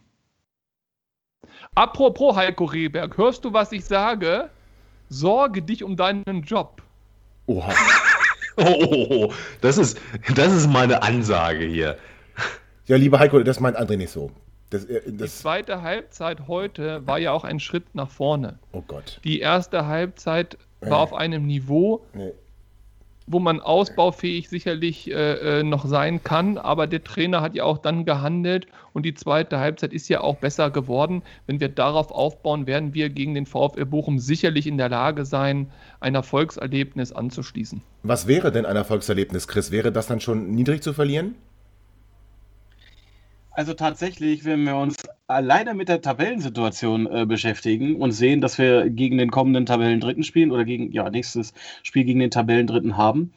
Apropos 1.74 2.36
Heiko 2.36 2.64
Rehberg, 2.64 3.16
hörst 3.16 3.44
du, 3.44 3.52
was 3.52 3.72
ich 3.72 3.84
sage? 3.84 4.50
Sorge 5.08 5.62
dich 5.62 5.82
um 5.84 5.96
deinen 5.96 6.42
Job. 6.42 6.82
Oha. 7.46 7.72
oh, 8.56 8.64
oh, 8.64 9.06
oh, 9.10 9.32
das 9.60 9.78
ist, 9.78 10.00
das 10.34 10.52
ist 10.52 10.68
meine 10.68 11.02
Ansage 11.02 11.64
hier. 11.64 11.96
Ja, 12.86 12.96
lieber 12.96 13.18
Heiko, 13.18 13.40
das 13.40 13.60
meint 13.60 13.78
André 13.78 13.96
nicht 13.96 14.10
so. 14.10 14.30
Das, 14.70 14.86
das 14.86 15.02
die 15.04 15.26
zweite 15.26 15.82
Halbzeit 15.82 16.46
heute 16.46 17.06
war 17.06 17.18
ja 17.18 17.32
auch 17.32 17.44
ein 17.44 17.58
Schritt 17.60 17.94
nach 17.94 18.10
vorne. 18.10 18.58
Oh 18.72 18.82
Gott. 18.86 19.20
Die 19.24 19.40
erste 19.40 19.86
Halbzeit 19.86 20.58
war 20.80 20.98
auf 20.98 21.12
einem 21.12 21.46
Niveau, 21.46 22.04
nee 22.14 22.32
wo 23.30 23.38
man 23.38 23.60
ausbaufähig 23.60 24.48
sicherlich 24.48 25.10
äh, 25.10 25.60
äh, 25.60 25.62
noch 25.62 25.86
sein 25.86 26.22
kann, 26.24 26.58
aber 26.58 26.88
der 26.88 27.04
Trainer 27.04 27.42
hat 27.42 27.54
ja 27.54 27.62
auch 27.62 27.78
dann 27.78 28.04
gehandelt 28.04 28.66
und 28.92 29.06
die 29.06 29.14
zweite 29.14 29.60
Halbzeit 29.60 29.92
ist 29.92 30.08
ja 30.08 30.20
auch 30.20 30.36
besser 30.36 30.70
geworden. 30.70 31.22
Wenn 31.46 31.60
wir 31.60 31.68
darauf 31.68 32.10
aufbauen, 32.10 32.66
werden 32.66 32.92
wir 32.92 33.08
gegen 33.08 33.34
den 33.34 33.46
VfL 33.46 33.86
Bochum 33.86 34.18
sicherlich 34.18 34.66
in 34.66 34.78
der 34.78 34.88
Lage 34.88 35.24
sein, 35.24 35.70
ein 36.00 36.16
Erfolgserlebnis 36.16 37.12
anzuschließen. 37.12 37.82
Was 38.02 38.26
wäre 38.26 38.50
denn 38.50 38.66
ein 38.66 38.76
Erfolgserlebnis, 38.76 39.46
Chris? 39.46 39.70
Wäre 39.70 39.92
das 39.92 40.08
dann 40.08 40.20
schon 40.20 40.50
niedrig 40.50 40.82
zu 40.82 40.92
verlieren? 40.92 41.36
Also 43.52 43.74
tatsächlich, 43.74 44.44
wenn 44.44 44.64
wir 44.64 44.76
uns 44.76 44.96
alleine 45.26 45.74
mit 45.74 45.88
der 45.88 46.00
Tabellensituation 46.00 47.06
äh, 47.06 47.26
beschäftigen 47.26 47.96
und 47.96 48.12
sehen, 48.12 48.40
dass 48.40 48.58
wir 48.58 48.88
gegen 48.90 49.18
den 49.18 49.30
kommenden 49.30 49.66
Tabellendritten 49.66 50.22
spielen 50.22 50.50
oder 50.50 50.64
gegen, 50.64 50.92
ja, 50.92 51.10
nächstes 51.10 51.52
Spiel 51.82 52.04
gegen 52.04 52.20
den 52.20 52.30
Tabellendritten 52.30 52.96
haben, 52.96 53.32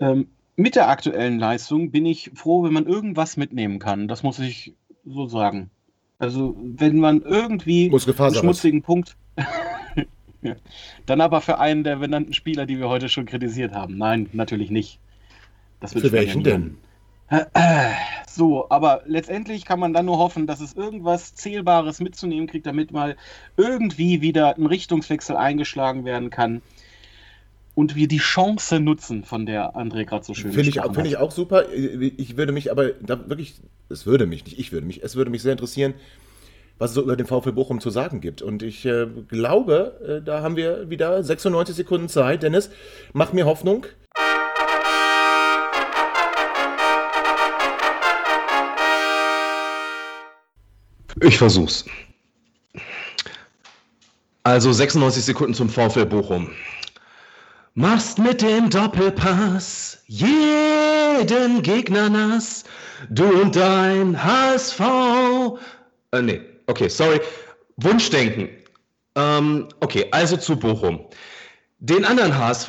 ähm, 0.00 0.28
mit 0.56 0.76
der 0.76 0.88
aktuellen 0.88 1.38
Leistung 1.38 1.90
bin 1.90 2.04
ich 2.04 2.30
froh, 2.34 2.64
wenn 2.64 2.72
man 2.72 2.86
irgendwas 2.86 3.36
mitnehmen 3.36 3.78
kann. 3.78 4.08
Das 4.08 4.22
muss 4.22 4.38
ich 4.38 4.74
so 5.04 5.26
sagen. 5.26 5.70
Also, 6.18 6.56
wenn 6.62 6.98
man 6.98 7.22
irgendwie 7.22 7.90
einen 7.90 8.34
schmutzigen 8.34 8.82
Punkt. 8.82 9.16
Dann 11.06 11.20
aber 11.20 11.40
für 11.40 11.58
einen 11.58 11.84
der 11.84 11.96
benannten 11.96 12.32
Spieler, 12.32 12.66
die 12.66 12.78
wir 12.78 12.88
heute 12.88 13.08
schon 13.08 13.26
kritisiert 13.26 13.72
haben. 13.72 13.96
Nein, 13.96 14.28
natürlich 14.32 14.70
nicht. 14.70 15.00
für 15.80 16.12
welchen 16.12 16.42
denn? 16.42 16.76
So, 18.34 18.66
aber 18.70 19.02
letztendlich 19.04 19.66
kann 19.66 19.78
man 19.78 19.92
dann 19.92 20.06
nur 20.06 20.16
hoffen, 20.16 20.46
dass 20.46 20.60
es 20.60 20.72
irgendwas 20.72 21.34
Zählbares 21.34 22.00
mitzunehmen 22.00 22.46
kriegt, 22.46 22.64
damit 22.64 22.90
mal 22.90 23.16
irgendwie 23.58 24.22
wieder 24.22 24.56
ein 24.56 24.64
Richtungswechsel 24.64 25.36
eingeschlagen 25.36 26.06
werden 26.06 26.30
kann 26.30 26.62
und 27.74 27.94
wir 27.94 28.08
die 28.08 28.18
Chance 28.18 28.80
nutzen, 28.80 29.24
von 29.24 29.44
der 29.46 29.76
André 29.76 30.04
gerade 30.04 30.24
so 30.24 30.34
schön 30.34 30.52
Finde 30.52 30.70
ich, 30.70 30.80
find 30.80 31.06
ich 31.06 31.16
auch 31.18 31.30
super. 31.30 31.66
Ich 31.72 32.36
würde 32.36 32.52
mich 32.52 32.70
aber 32.70 32.90
da 33.00 33.28
wirklich, 33.28 33.54
es 33.88 34.06
würde 34.06 34.26
mich 34.26 34.44
nicht, 34.44 34.58
ich 34.58 34.72
würde 34.72 34.86
mich, 34.86 35.02
es 35.02 35.16
würde 35.16 35.30
mich 35.30 35.42
sehr 35.42 35.52
interessieren, 35.52 35.94
was 36.78 36.90
es 36.90 36.94
so 36.94 37.02
über 37.02 37.16
den 37.16 37.26
VfL 37.26 37.52
Bochum 37.52 37.80
zu 37.80 37.90
sagen 37.90 38.20
gibt. 38.20 38.42
Und 38.42 38.62
ich 38.62 38.84
äh, 38.86 39.06
glaube, 39.28 40.20
äh, 40.22 40.24
da 40.24 40.42
haben 40.42 40.56
wir 40.56 40.90
wieder 40.90 41.22
96 41.22 41.76
Sekunden 41.76 42.08
Zeit. 42.08 42.42
Dennis, 42.42 42.70
mach 43.12 43.32
mir 43.32 43.46
Hoffnung. 43.46 43.86
Ich 51.22 51.38
versuch's. 51.38 51.84
Also 54.42 54.72
96 54.72 55.24
Sekunden 55.24 55.54
zum 55.54 55.68
VfL 55.68 56.06
Bochum. 56.06 56.50
Machst 57.74 58.18
mit 58.18 58.42
dem 58.42 58.68
Doppelpass 58.68 60.02
jeden 60.06 61.62
Gegner 61.62 62.10
nass. 62.10 62.64
Du 63.08 63.24
und 63.24 63.54
dein 63.54 64.22
HSV. 64.22 64.80
Äh, 66.10 66.22
nee, 66.22 66.40
okay, 66.66 66.88
sorry. 66.88 67.20
Wunschdenken. 67.76 68.48
Ähm, 69.14 69.68
okay, 69.78 70.06
also 70.10 70.36
zu 70.36 70.56
Bochum. 70.56 71.06
Den 71.78 72.04
anderen 72.04 72.36
HSV, 72.36 72.68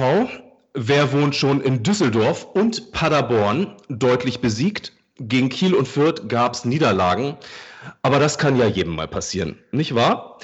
wer 0.75 1.11
wohnt 1.11 1.35
schon 1.35 1.59
in 1.61 1.81
Düsseldorf 1.81 2.45
und 2.53 2.91
Paderborn, 2.91 3.77
deutlich 3.89 4.41
besiegt. 4.41 4.93
Gegen 5.19 5.49
Kiel 5.49 5.75
und 5.75 5.87
Fürth 5.87 6.27
gab 6.27 6.55
es 6.55 6.65
Niederlagen. 6.65 7.37
Aber 8.01 8.19
das 8.19 8.37
kann 8.37 8.57
ja 8.57 8.65
jedem 8.65 8.95
mal 8.95 9.07
passieren, 9.07 9.59
nicht 9.71 9.93
wahr? 9.93 10.39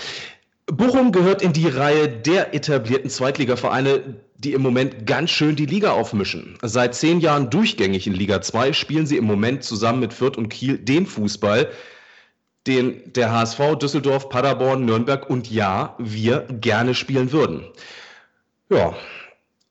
Bochum 0.67 1.11
gehört 1.11 1.41
in 1.41 1.53
die 1.53 1.67
Reihe 1.67 2.07
der 2.07 2.53
etablierten 2.53 3.09
Zweitligavereine, 3.09 4.17
die 4.37 4.53
im 4.53 4.61
Moment 4.61 5.07
ganz 5.07 5.31
schön 5.31 5.55
die 5.55 5.65
Liga 5.65 5.91
aufmischen. 5.91 6.57
Seit 6.61 6.93
zehn 6.93 7.19
Jahren 7.19 7.49
durchgängig 7.49 8.05
in 8.05 8.13
Liga 8.13 8.41
2 8.41 8.73
spielen 8.73 9.07
sie 9.07 9.17
im 9.17 9.25
Moment 9.25 9.63
zusammen 9.63 9.99
mit 9.99 10.13
Fürth 10.13 10.37
und 10.37 10.49
Kiel 10.49 10.77
den 10.77 11.07
Fußball, 11.07 11.71
den 12.67 13.13
der 13.13 13.31
HSV, 13.31 13.77
Düsseldorf, 13.81 14.29
Paderborn, 14.29 14.85
Nürnberg 14.85 15.29
und 15.29 15.49
ja, 15.49 15.95
wir 15.97 16.45
gerne 16.51 16.93
spielen 16.93 17.31
würden. 17.31 17.63
Ja, 18.69 18.95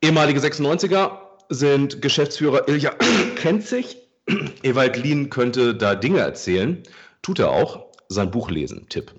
ehemalige 0.02 0.40
96er 0.40 1.18
sind 1.48 2.02
Geschäftsführer 2.02 2.68
Ilja 2.68 2.94
sich. 3.60 4.07
Ewald 4.62 4.96
Lien 4.96 5.30
könnte 5.30 5.74
da 5.74 5.94
Dinge 5.94 6.20
erzählen. 6.20 6.82
Tut 7.22 7.38
er 7.38 7.50
auch. 7.50 7.86
Sein 8.10 8.30
Buch 8.30 8.50
lesen, 8.50 8.86
Tipp. 8.88 9.12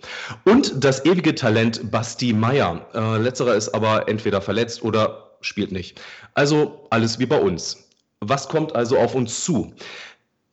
Und 0.45 0.83
das 0.83 1.05
ewige 1.05 1.35
Talent 1.35 1.91
Basti 1.91 2.33
Meier. 2.33 2.87
Äh, 2.95 3.21
letzterer 3.21 3.53
ist 3.53 3.69
aber 3.69 4.09
entweder 4.09 4.41
verletzt 4.41 4.83
oder 4.83 5.35
spielt 5.41 5.71
nicht. 5.71 6.01
Also 6.33 6.87
alles 6.89 7.19
wie 7.19 7.27
bei 7.27 7.39
uns. 7.39 7.87
Was 8.19 8.49
kommt 8.49 8.75
also 8.75 8.97
auf 8.97 9.13
uns 9.13 9.45
zu? 9.45 9.73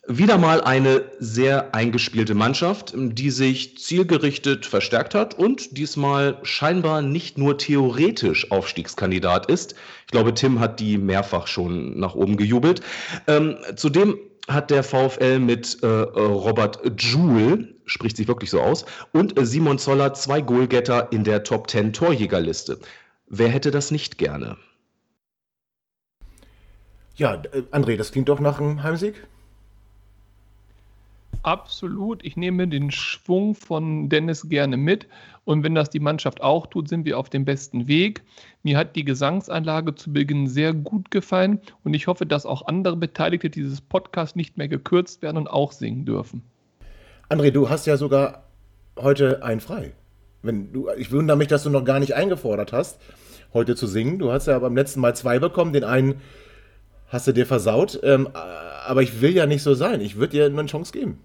Wieder 0.09 0.39
mal 0.39 0.61
eine 0.61 1.05
sehr 1.19 1.75
eingespielte 1.75 2.35
Mannschaft, 2.35 2.93
die 2.95 3.31
sich 3.31 3.79
zielgerichtet 3.79 4.65
verstärkt 4.65 5.17
hat 5.17 5.35
und 5.35 5.77
diesmal 5.77 6.39
scheinbar 6.43 7.03
nicht 7.03 7.39
nur 7.39 7.59
theoretisch 7.59 8.53
Aufstiegskandidat 8.53 9.51
ist. 9.51 9.75
Ich 10.05 10.13
glaube, 10.13 10.33
Tim 10.33 10.61
hat 10.61 10.79
die 10.79 10.97
mehrfach 10.97 11.49
schon 11.49 11.99
nach 11.99 12.15
oben 12.15 12.37
gejubelt. 12.37 12.83
Ähm, 13.27 13.57
zudem 13.75 14.17
hat 14.49 14.71
der 14.71 14.83
VfL 14.83 15.39
mit 15.39 15.83
äh, 15.83 15.87
äh, 15.87 16.21
Robert 16.21 16.81
Joule, 16.99 17.75
spricht 17.85 18.17
sich 18.17 18.29
wirklich 18.29 18.51
so 18.51 18.61
aus, 18.61 18.85
und 19.13 19.39
äh, 19.39 19.45
Simon 19.45 19.79
Zoller 19.79 20.15
zwei 20.15 20.41
Goalgetter 20.41 21.13
in 21.13 21.25
der 21.25 21.43
Top 21.43 21.69
10 21.69 21.93
Torjägerliste. 21.93 22.79
Wer 23.29 23.49
hätte 23.49 23.71
das 23.71 23.91
nicht 23.91 24.19
gerne? 24.19 24.57
Ja, 27.17 27.35
äh, 27.35 27.63
André, 27.73 27.97
das 27.97 28.13
klingt 28.13 28.29
doch 28.29 28.41
nach 28.41 28.61
einem 28.61 28.83
Heimsieg. 28.83 29.27
Absolut. 31.47 32.25
Ich 32.25 32.37
nehme 32.37 32.67
den 32.67 32.91
Schwung 32.91 33.55
von 33.55 34.09
Dennis 34.09 34.49
gerne 34.49 34.77
mit. 34.77 35.07
Und 35.45 35.63
wenn 35.63 35.77
das 35.77 35.91
die 35.91 36.01
Mannschaft 36.01 36.43
auch 36.43 36.67
tut, 36.67 36.89
sind 36.89 37.05
wir 37.05 37.17
auf 37.17 37.31
dem 37.31 37.45
besten 37.45 37.87
Weg. 37.87 38.23
Mir 38.65 38.77
hat 38.77 38.97
die 38.97 39.05
Gesangsanlage 39.05 39.95
zu 39.95 40.13
Beginn 40.13 40.49
sehr 40.49 40.75
gut 40.75 41.13
gefallen 41.13 41.61
und 41.85 41.95
ich 41.95 42.09
hoffe, 42.09 42.27
dass 42.27 42.47
auch 42.47 42.67
andere 42.67 42.97
Beteiligte 42.97 43.49
dieses 43.49 43.81
Podcasts 43.81 44.35
nicht 44.35 44.59
mehr 44.59 44.67
gekürzt 44.67 45.23
werden 45.23 45.37
und 45.37 45.47
auch 45.47 45.71
singen 45.71 46.05
dürfen. 46.05 46.43
André, 47.31 47.53
du 47.53 47.71
hast 47.71 47.87
ja 47.87 47.97
sogar 47.97 48.43
heute 48.97 49.45
ein 49.45 49.61
frei. 49.61 49.93
Wenn 50.43 50.73
du, 50.73 50.89
ich 50.99 51.13
wundere 51.13 51.37
mich, 51.37 51.47
dass 51.47 51.63
du 51.63 51.71
noch 51.71 51.85
gar 51.85 52.01
nicht 52.01 52.17
eingefordert 52.17 52.73
hast, 52.73 53.01
heute 53.55 53.77
zu 53.77 53.87
singen. 53.87 54.19
Du 54.19 54.33
hast 54.33 54.49
ja 54.49 54.59
beim 54.59 54.75
letzten 54.75 54.99
Mal 54.99 55.15
zwei 55.15 55.39
bekommen. 55.39 55.73
Den 55.73 55.85
einen 55.85 56.17
hast 57.07 57.29
du 57.29 57.33
dir 57.33 57.47
versaut. 57.47 58.01
Ähm, 58.03 58.31
aber 58.35 59.03
ich 59.03 59.21
will 59.21 59.31
ja 59.31 59.47
nicht 59.47 59.63
so 59.63 59.75
sein. 59.75 60.01
Ich 60.01 60.17
würde 60.17 60.33
dir 60.33 60.47
eine 60.47 60.67
Chance 60.67 60.91
geben 60.91 61.21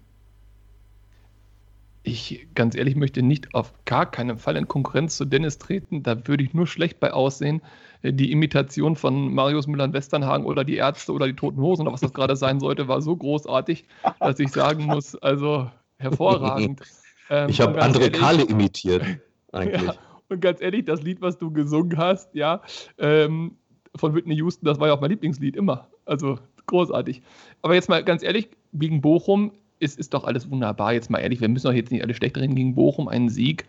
ich 2.04 2.48
ganz 2.54 2.74
ehrlich 2.74 2.96
möchte 2.96 3.22
nicht 3.22 3.54
auf 3.54 3.72
gar 3.84 4.10
keinen 4.10 4.38
Fall 4.38 4.56
in 4.56 4.66
Konkurrenz 4.66 5.16
zu 5.16 5.24
Dennis 5.24 5.58
treten. 5.58 6.02
Da 6.02 6.26
würde 6.26 6.42
ich 6.42 6.54
nur 6.54 6.66
schlecht 6.66 7.00
bei 7.00 7.12
aussehen. 7.12 7.62
Äh, 8.02 8.12
die 8.12 8.32
Imitation 8.32 8.96
von 8.96 9.32
Marius 9.32 9.66
Müller-Westernhagen 9.66 10.44
oder 10.46 10.64
die 10.64 10.76
Ärzte 10.76 11.12
oder 11.12 11.26
die 11.26 11.36
Toten 11.36 11.60
Hosen 11.60 11.82
oder 11.82 11.92
was 11.92 12.00
das 12.00 12.12
gerade 12.12 12.36
sein 12.36 12.60
sollte, 12.60 12.88
war 12.88 13.00
so 13.00 13.16
großartig, 13.16 13.84
dass 14.20 14.38
ich 14.40 14.50
sagen 14.50 14.84
muss, 14.84 15.16
also 15.16 15.70
hervorragend. 15.98 16.80
Ähm, 17.30 17.48
ich 17.48 17.60
habe 17.60 17.80
André 17.80 18.10
Kahle 18.10 18.42
imitiert, 18.42 19.04
eigentlich. 19.52 19.80
Ja, 19.80 19.94
und 20.28 20.40
ganz 20.40 20.60
ehrlich, 20.60 20.84
das 20.84 21.02
Lied, 21.02 21.22
was 21.22 21.38
du 21.38 21.52
gesungen 21.52 21.96
hast, 21.96 22.34
ja, 22.34 22.60
ähm, 22.98 23.56
von 23.94 24.14
Whitney 24.14 24.34
Houston, 24.34 24.66
das 24.66 24.80
war 24.80 24.88
ja 24.88 24.94
auch 24.94 25.00
mein 25.00 25.10
Lieblingslied 25.10 25.56
immer. 25.56 25.88
Also 26.04 26.38
großartig. 26.66 27.22
Aber 27.62 27.74
jetzt 27.74 27.88
mal 27.88 28.02
ganz 28.02 28.22
ehrlich, 28.22 28.50
gegen 28.72 29.00
Bochum 29.00 29.52
ist, 29.82 29.98
ist 29.98 30.14
doch 30.14 30.24
alles 30.24 30.50
wunderbar. 30.50 30.92
Jetzt 30.92 31.10
mal 31.10 31.18
ehrlich, 31.18 31.40
wir 31.40 31.48
müssen 31.48 31.66
doch 31.66 31.74
jetzt 31.74 31.90
nicht 31.90 32.02
alle 32.02 32.14
schlecht 32.14 32.36
reden 32.36 32.54
gegen 32.54 32.74
Bochum, 32.74 33.08
einen 33.08 33.28
Sieg. 33.28 33.66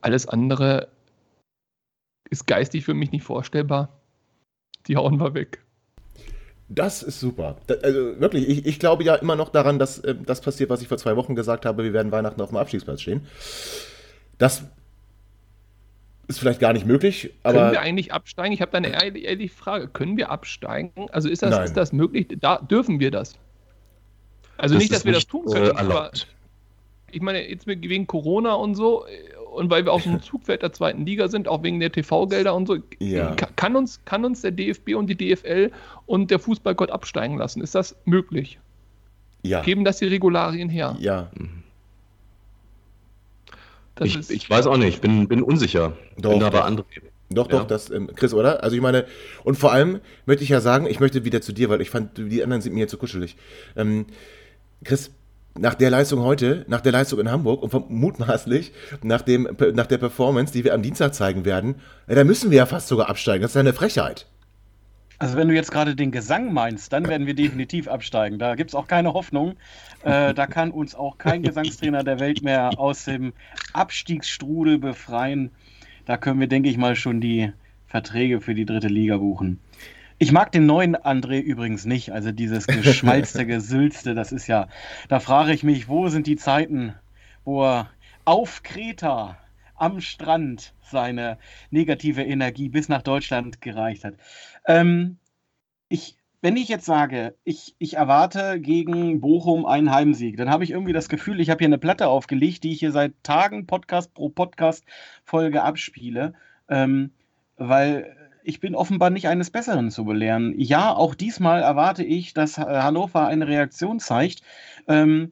Alles 0.00 0.28
andere 0.28 0.88
ist 2.30 2.46
geistig 2.46 2.84
für 2.84 2.94
mich 2.94 3.10
nicht 3.10 3.24
vorstellbar. 3.24 3.88
Die 4.86 4.96
hauen 4.96 5.18
wir 5.18 5.34
weg. 5.34 5.62
Das 6.68 7.02
ist 7.02 7.20
super. 7.20 7.56
Da, 7.66 7.74
also 7.82 8.20
wirklich, 8.20 8.48
ich, 8.48 8.66
ich, 8.66 8.78
glaube 8.78 9.04
ja 9.04 9.14
immer 9.16 9.36
noch 9.36 9.50
daran, 9.50 9.78
dass 9.78 9.98
äh, 9.98 10.14
das 10.14 10.40
passiert, 10.40 10.70
was 10.70 10.82
ich 10.82 10.88
vor 10.88 10.98
zwei 10.98 11.16
Wochen 11.16 11.34
gesagt 11.34 11.66
habe, 11.66 11.84
wir 11.84 11.92
werden 11.92 12.12
Weihnachten 12.12 12.40
auf 12.40 12.48
dem 12.48 12.56
Abstiegsplatz 12.56 13.02
stehen. 13.02 13.26
Das 14.38 14.64
ist 16.26 16.38
vielleicht 16.38 16.60
gar 16.60 16.72
nicht 16.72 16.86
möglich, 16.86 17.32
aber. 17.42 17.58
Können 17.58 17.72
wir 17.72 17.80
eigentlich 17.80 18.12
absteigen? 18.12 18.52
Ich 18.52 18.62
habe 18.62 18.72
da 18.72 18.78
eine 18.78 18.88
ehrliche 18.88 19.54
Frage. 19.54 19.88
Können 19.88 20.16
wir 20.16 20.30
absteigen? 20.30 21.08
Also 21.12 21.28
ist 21.28 21.42
das, 21.42 21.66
ist 21.66 21.76
das 21.76 21.92
möglich? 21.92 22.28
Da 22.40 22.58
dürfen 22.58 22.98
wir 22.98 23.10
das? 23.10 23.38
Also 24.56 24.74
das 24.74 24.82
nicht, 24.82 24.92
dass 24.92 25.04
wir 25.04 25.12
das 25.12 25.26
tun 25.26 25.46
können, 25.46 25.66
äh, 25.66 25.78
aber 25.78 26.10
ich 27.10 27.20
meine, 27.20 27.48
jetzt 27.48 27.66
wegen 27.66 28.06
Corona 28.06 28.54
und 28.54 28.74
so 28.74 29.04
und 29.54 29.70
weil 29.70 29.84
wir 29.84 29.92
auf 29.92 30.02
dem 30.02 30.20
Zugfeld 30.22 30.62
der 30.62 30.72
zweiten 30.72 31.06
Liga 31.06 31.28
sind, 31.28 31.48
auch 31.48 31.62
wegen 31.62 31.80
der 31.80 31.92
TV-Gelder 31.92 32.54
und 32.54 32.66
so, 32.66 32.78
ja. 32.98 33.34
kann, 33.56 33.76
uns, 33.76 34.00
kann 34.04 34.24
uns 34.24 34.42
der 34.42 34.50
DFB 34.50 34.94
und 34.94 35.06
die 35.06 35.16
DFL 35.16 35.70
und 36.06 36.30
der 36.30 36.38
Fußballgott 36.38 36.90
absteigen 36.90 37.38
lassen? 37.38 37.62
Ist 37.62 37.74
das 37.74 37.96
möglich? 38.04 38.58
Ja. 39.42 39.62
Geben 39.62 39.84
das 39.84 39.98
die 39.98 40.06
Regularien 40.06 40.68
her? 40.68 40.96
Ja. 40.98 41.30
Ich, 44.00 44.30
ich, 44.30 44.50
weiß 44.50 44.66
auch 44.66 44.76
nicht, 44.76 45.00
bin, 45.00 45.28
bin 45.28 45.42
unsicher. 45.42 45.96
Doch, 46.18 46.32
bin 46.32 46.42
aber 46.42 46.64
andere. 46.64 46.86
Doch, 47.30 47.46
doch, 47.46 47.60
ja. 47.60 47.64
das, 47.64 47.90
ähm, 47.90 48.10
Chris, 48.14 48.34
oder? 48.34 48.62
Also 48.62 48.74
ich 48.74 48.82
meine, 48.82 49.06
und 49.44 49.56
vor 49.56 49.72
allem 49.72 50.00
möchte 50.26 50.42
ich 50.42 50.50
ja 50.50 50.60
sagen, 50.60 50.86
ich 50.86 51.00
möchte 51.00 51.24
wieder 51.24 51.40
zu 51.40 51.52
dir, 51.52 51.68
weil 51.68 51.80
ich 51.80 51.90
fand, 51.90 52.18
die 52.18 52.42
anderen 52.42 52.60
sind 52.60 52.74
mir 52.74 52.80
jetzt 52.80 52.90
zu 52.90 52.98
kuschelig. 52.98 53.36
Ähm, 53.76 54.06
Chris, 54.84 55.10
nach 55.56 55.74
der 55.74 55.90
Leistung 55.90 56.20
heute, 56.20 56.64
nach 56.68 56.80
der 56.80 56.92
Leistung 56.92 57.20
in 57.20 57.30
Hamburg 57.30 57.62
und 57.62 57.90
mutmaßlich 57.90 58.72
nach, 59.02 59.22
dem, 59.22 59.48
nach 59.74 59.86
der 59.86 59.98
Performance, 59.98 60.52
die 60.52 60.64
wir 60.64 60.74
am 60.74 60.82
Dienstag 60.82 61.14
zeigen 61.14 61.44
werden, 61.44 61.76
da 62.06 62.24
müssen 62.24 62.50
wir 62.50 62.58
ja 62.58 62.66
fast 62.66 62.88
sogar 62.88 63.08
absteigen. 63.08 63.42
Das 63.42 63.52
ist 63.52 63.54
ja 63.54 63.60
eine 63.60 63.72
Frechheit. 63.72 64.26
Also 65.18 65.36
wenn 65.36 65.48
du 65.48 65.54
jetzt 65.54 65.70
gerade 65.70 65.94
den 65.94 66.10
Gesang 66.10 66.52
meinst, 66.52 66.92
dann 66.92 67.06
werden 67.06 67.26
wir 67.26 67.34
definitiv 67.34 67.86
absteigen. 67.86 68.38
Da 68.38 68.56
gibt 68.56 68.70
es 68.70 68.74
auch 68.74 68.88
keine 68.88 69.14
Hoffnung. 69.14 69.54
Äh, 70.02 70.34
da 70.34 70.46
kann 70.46 70.72
uns 70.72 70.96
auch 70.96 71.18
kein 71.18 71.42
Gesangstrainer 71.42 72.02
der 72.02 72.18
Welt 72.18 72.42
mehr 72.42 72.78
aus 72.78 73.04
dem 73.04 73.32
Abstiegsstrudel 73.72 74.78
befreien. 74.78 75.50
Da 76.04 76.16
können 76.16 76.40
wir, 76.40 76.48
denke 76.48 76.68
ich 76.68 76.76
mal, 76.76 76.96
schon 76.96 77.20
die 77.20 77.52
Verträge 77.86 78.40
für 78.40 78.54
die 78.54 78.66
dritte 78.66 78.88
Liga 78.88 79.18
buchen. 79.18 79.60
Ich 80.18 80.32
mag 80.32 80.52
den 80.52 80.66
neuen 80.66 80.96
André 80.96 81.40
übrigens 81.40 81.84
nicht. 81.84 82.12
Also 82.12 82.32
dieses 82.32 82.66
geschmalzte, 82.82 83.46
gesülzte, 83.46 84.14
das 84.14 84.32
ist 84.32 84.46
ja. 84.46 84.68
Da 85.08 85.20
frage 85.20 85.52
ich 85.52 85.62
mich, 85.62 85.88
wo 85.88 86.08
sind 86.08 86.26
die 86.26 86.36
Zeiten, 86.36 86.94
wo 87.44 87.64
er 87.64 87.90
auf 88.24 88.62
Kreta 88.62 89.36
am 89.76 90.00
Strand 90.00 90.72
seine 90.82 91.38
negative 91.70 92.22
Energie 92.22 92.68
bis 92.68 92.88
nach 92.88 93.02
Deutschland 93.02 93.60
gereicht 93.60 94.04
hat. 94.04 94.14
Ähm, 94.66 95.18
ich, 95.88 96.16
wenn 96.40 96.56
ich 96.56 96.68
jetzt 96.68 96.86
sage, 96.86 97.34
ich, 97.44 97.74
ich 97.78 97.94
erwarte 97.94 98.60
gegen 98.60 99.20
Bochum 99.20 99.66
einen 99.66 99.90
Heimsieg, 99.90 100.36
dann 100.36 100.50
habe 100.50 100.64
ich 100.64 100.70
irgendwie 100.70 100.92
das 100.92 101.08
Gefühl, 101.08 101.40
ich 101.40 101.50
habe 101.50 101.58
hier 101.58 101.68
eine 101.68 101.78
Platte 101.78 102.08
aufgelegt, 102.08 102.64
die 102.64 102.72
ich 102.72 102.78
hier 102.78 102.92
seit 102.92 103.12
Tagen 103.22 103.66
Podcast 103.66 104.14
pro 104.14 104.28
Podcast 104.28 104.84
Folge 105.24 105.62
abspiele, 105.62 106.34
ähm, 106.68 107.10
weil 107.56 108.16
ich 108.44 108.60
bin 108.60 108.74
offenbar 108.74 109.10
nicht 109.10 109.26
eines 109.26 109.50
Besseren 109.50 109.90
zu 109.90 110.04
belehren. 110.04 110.54
Ja, 110.56 110.94
auch 110.94 111.14
diesmal 111.14 111.62
erwarte 111.62 112.04
ich, 112.04 112.34
dass 112.34 112.58
Hannover 112.58 113.26
eine 113.26 113.48
Reaktion 113.48 113.98
zeigt. 113.98 114.42
Ähm, 114.86 115.30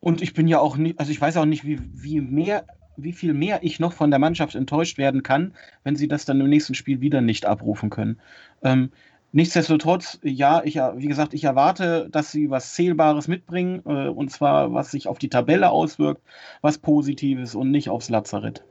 und 0.00 0.22
ich 0.22 0.32
bin 0.32 0.48
ja 0.48 0.58
auch 0.58 0.76
nicht, 0.78 0.98
also 0.98 1.12
ich 1.12 1.20
weiß 1.20 1.36
auch 1.36 1.44
nicht, 1.44 1.64
wie, 1.64 1.78
wie 1.92 2.20
mehr, 2.22 2.64
wie 2.96 3.12
viel 3.12 3.34
mehr 3.34 3.62
ich 3.62 3.78
noch 3.78 3.92
von 3.92 4.10
der 4.10 4.18
Mannschaft 4.18 4.54
enttäuscht 4.54 4.96
werden 4.96 5.22
kann, 5.22 5.54
wenn 5.84 5.96
sie 5.96 6.08
das 6.08 6.24
dann 6.24 6.40
im 6.40 6.48
nächsten 6.48 6.74
Spiel 6.74 7.02
wieder 7.02 7.20
nicht 7.20 7.44
abrufen 7.44 7.90
können. 7.90 8.18
Ähm, 8.62 8.90
nichtsdestotrotz, 9.32 10.18
ja, 10.22 10.62
ich, 10.64 10.76
wie 10.76 11.08
gesagt, 11.08 11.34
ich 11.34 11.44
erwarte, 11.44 12.08
dass 12.10 12.32
sie 12.32 12.48
was 12.48 12.72
Zählbares 12.72 13.28
mitbringen, 13.28 13.82
äh, 13.84 14.08
und 14.08 14.30
zwar 14.30 14.72
was 14.72 14.90
sich 14.90 15.06
auf 15.06 15.18
die 15.18 15.28
Tabelle 15.28 15.70
auswirkt, 15.70 16.22
was 16.62 16.78
Positives 16.78 17.54
und 17.54 17.70
nicht 17.70 17.90
aufs 17.90 18.08
Lazarett. 18.08 18.64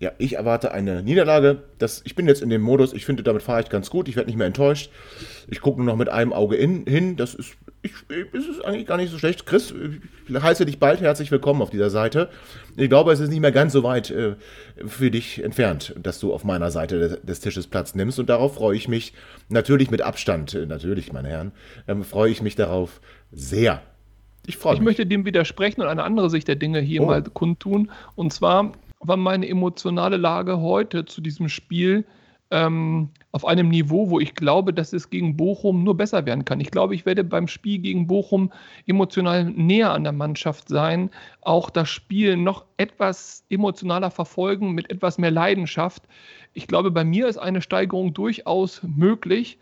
Ja, 0.00 0.12
ich 0.16 0.36
erwarte 0.36 0.72
eine 0.72 1.02
Niederlage. 1.02 1.58
Das, 1.76 2.00
ich 2.06 2.14
bin 2.14 2.26
jetzt 2.26 2.40
in 2.40 2.48
dem 2.48 2.62
Modus, 2.62 2.94
ich 2.94 3.04
finde, 3.04 3.22
damit 3.22 3.42
fahre 3.42 3.60
ich 3.60 3.68
ganz 3.68 3.90
gut. 3.90 4.08
Ich 4.08 4.16
werde 4.16 4.30
nicht 4.30 4.38
mehr 4.38 4.46
enttäuscht. 4.46 4.90
Ich 5.46 5.60
gucke 5.60 5.76
nur 5.76 5.84
noch 5.84 5.96
mit 5.96 6.08
einem 6.08 6.32
Auge 6.32 6.56
in, 6.56 6.86
hin. 6.86 7.16
Das 7.16 7.34
ist, 7.34 7.58
ich, 7.82 7.92
ist 8.32 8.48
es 8.48 8.62
eigentlich 8.62 8.86
gar 8.86 8.96
nicht 8.96 9.10
so 9.10 9.18
schlecht. 9.18 9.44
Chris, 9.44 9.74
ich 10.26 10.42
heiße 10.42 10.64
dich 10.64 10.78
bald 10.78 11.02
herzlich 11.02 11.30
willkommen 11.30 11.60
auf 11.60 11.68
dieser 11.68 11.90
Seite. 11.90 12.30
Ich 12.78 12.88
glaube, 12.88 13.12
es 13.12 13.20
ist 13.20 13.28
nicht 13.28 13.40
mehr 13.40 13.52
ganz 13.52 13.74
so 13.74 13.82
weit 13.82 14.10
äh, 14.10 14.36
für 14.86 15.10
dich 15.10 15.44
entfernt, 15.44 15.94
dass 16.02 16.18
du 16.18 16.32
auf 16.32 16.44
meiner 16.44 16.70
Seite 16.70 16.98
des, 16.98 17.20
des, 17.20 17.40
Tisches 17.40 17.66
Platz 17.66 17.94
nimmst. 17.94 18.18
Und 18.18 18.30
darauf 18.30 18.54
freue 18.54 18.76
ich 18.76 18.88
mich 18.88 19.12
natürlich 19.50 19.90
mit 19.90 20.00
Abstand, 20.00 20.54
äh, 20.54 20.64
natürlich, 20.64 21.12
meine 21.12 21.28
Herren, 21.28 21.52
ähm, 21.86 22.04
freue 22.04 22.30
ich 22.30 22.40
mich 22.40 22.56
darauf 22.56 23.02
sehr. 23.32 23.82
Ich 24.46 24.56
freue 24.56 24.72
mich. 24.72 24.80
Ich 24.80 24.84
möchte 24.84 25.04
dem 25.04 25.26
widersprechen 25.26 25.82
und 25.82 25.88
eine 25.88 26.04
andere 26.04 26.30
Sicht 26.30 26.48
der 26.48 26.56
Dinge 26.56 26.80
hier 26.80 27.02
oh. 27.02 27.06
mal 27.06 27.22
kundtun. 27.22 27.90
Und 28.14 28.32
zwar 28.32 28.72
war 29.00 29.16
meine 29.16 29.48
emotionale 29.48 30.16
Lage 30.16 30.60
heute 30.60 31.04
zu 31.04 31.20
diesem 31.20 31.48
Spiel 31.48 32.04
ähm, 32.50 33.10
auf 33.32 33.44
einem 33.44 33.68
Niveau, 33.68 34.10
wo 34.10 34.18
ich 34.18 34.34
glaube, 34.34 34.74
dass 34.74 34.92
es 34.92 35.08
gegen 35.08 35.36
Bochum 35.36 35.84
nur 35.84 35.96
besser 35.96 36.26
werden 36.26 36.44
kann. 36.44 36.60
Ich 36.60 36.70
glaube, 36.70 36.94
ich 36.94 37.06
werde 37.06 37.22
beim 37.22 37.46
Spiel 37.46 37.78
gegen 37.78 38.06
Bochum 38.06 38.52
emotional 38.86 39.44
näher 39.44 39.92
an 39.92 40.02
der 40.02 40.12
Mannschaft 40.12 40.68
sein, 40.68 41.10
auch 41.40 41.70
das 41.70 41.88
Spiel 41.88 42.36
noch 42.36 42.64
etwas 42.76 43.44
emotionaler 43.50 44.10
verfolgen, 44.10 44.72
mit 44.72 44.90
etwas 44.90 45.16
mehr 45.16 45.30
Leidenschaft. 45.30 46.02
Ich 46.52 46.66
glaube, 46.66 46.90
bei 46.90 47.04
mir 47.04 47.28
ist 47.28 47.38
eine 47.38 47.62
Steigerung 47.62 48.12
durchaus 48.14 48.82
möglich. 48.82 49.58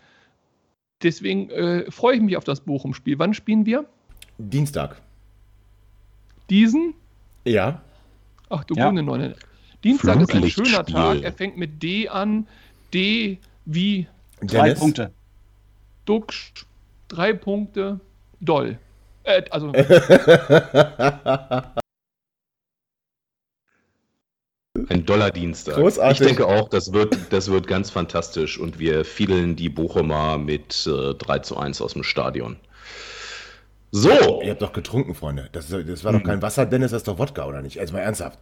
Deswegen 1.03 1.49
äh, 1.51 1.89
freue 1.91 2.15
ich 2.15 2.21
mich 2.21 2.37
auf 2.37 2.43
das 2.43 2.61
Bochum-Spiel. 2.61 3.19
Wann 3.19 3.33
spielen 3.33 3.65
wir? 3.65 3.85
Dienstag. 4.39 4.99
Diesen? 6.49 6.95
Ja. 7.45 7.81
Ach, 8.49 8.63
du 8.63 8.75
ja. 8.75 8.91
Neune. 8.91 9.35
Dienstag 9.83 10.21
ist 10.21 10.33
ein 10.33 10.49
schöner 10.49 10.85
Tag. 10.85 11.21
Er 11.21 11.31
fängt 11.31 11.57
mit 11.57 11.81
D 11.81 12.09
an. 12.09 12.47
D 12.93 13.37
wie 13.65 14.07
drei 14.41 14.73
Punkte. 14.73 15.11
Duxch, 16.05 16.65
drei 17.07 17.33
Punkte. 17.33 17.99
Doll. 18.41 18.77
Äh, 19.23 19.43
also. 19.51 19.71
Ein 24.87 25.05
Dollardienstag. 25.05 25.75
Großartig. 25.75 26.21
Ich 26.21 26.27
denke 26.27 26.47
auch, 26.47 26.69
das 26.69 26.93
wird, 26.93 27.17
das 27.31 27.51
wird 27.51 27.67
ganz 27.67 27.89
fantastisch 27.89 28.57
und 28.57 28.79
wir 28.79 29.03
fiedeln 29.03 29.55
die 29.55 29.69
Bochumer 29.69 30.37
mit 30.37 30.87
äh, 30.87 31.13
3 31.13 31.39
zu 31.39 31.57
1 31.57 31.81
aus 31.81 31.93
dem 31.93 32.03
Stadion. 32.03 32.57
So. 33.91 34.41
Ihr 34.41 34.51
habt 34.51 34.61
doch 34.61 34.73
getrunken, 34.73 35.15
Freunde. 35.15 35.49
Das, 35.51 35.67
das 35.67 36.03
war 36.03 36.13
doch 36.13 36.23
kein 36.23 36.41
Wasser, 36.41 36.65
Dennis, 36.65 36.91
das 36.91 37.01
ist 37.01 37.07
doch 37.07 37.17
Wodka, 37.17 37.45
oder 37.45 37.61
nicht? 37.61 37.79
Also 37.79 37.93
mal 37.93 37.99
ernsthaft. 37.99 38.39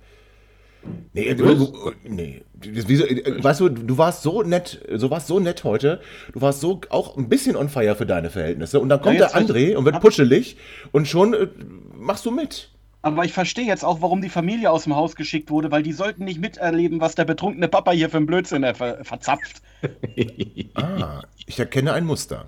Nee, 1.14 1.34
du, 1.34 1.94
nee. 2.04 2.44
Wieso, 2.54 3.06
weißt 3.06 3.60
du, 3.60 3.70
du 3.70 3.98
warst 3.98 4.24
so 4.24 4.44
nett, 4.44 4.82
so 4.96 5.10
warst 5.10 5.28
so 5.28 5.40
nett 5.40 5.64
heute. 5.64 6.02
Du 6.34 6.42
warst 6.42 6.62
so 6.62 6.82
auch 6.90 7.18
ein 7.18 7.30
bisschen 7.30 7.56
on 7.56 7.70
fire 7.70 7.96
für 7.96 8.06
deine 8.06 8.30
Verhältnisse. 8.30 8.80
Und 8.80 8.90
dann 8.90 9.02
kommt 9.02 9.20
ja, 9.20 9.28
der 9.28 9.36
André 9.36 9.76
und 9.76 9.86
wird 9.86 10.00
puschelig 10.00 10.58
und 10.92 11.08
schon 11.08 11.34
äh, 11.34 11.48
machst 11.94 12.26
du 12.26 12.32
mit. 12.32 12.72
Aber 13.02 13.26
ich 13.26 13.34
verstehe 13.34 13.66
jetzt 13.66 13.86
auch, 13.86 14.02
warum 14.02 14.22
die 14.22 14.30
Familie 14.30 14.72
aus 14.72 14.84
dem 14.84 14.96
Haus 14.96 15.16
geschickt 15.16 15.50
wurde, 15.50 15.72
weil 15.72 15.84
die 15.84 15.94
sollten 15.94 16.26
nicht 16.26 16.40
miterleben, 16.40 17.00
was 17.00 17.16
der 17.16 17.26
betrunkene 17.26 17.68
Papa 17.68 17.92
hier 17.92 18.10
für 18.10 18.18
einen 18.18 18.26
Blödsinn 18.26 18.64
ver 18.76 19.04
verzapft. 19.04 19.62
ah, 20.76 21.22
ich 21.46 21.60
erkenne 21.60 21.94
ein 21.94 22.06
Muster. 22.06 22.48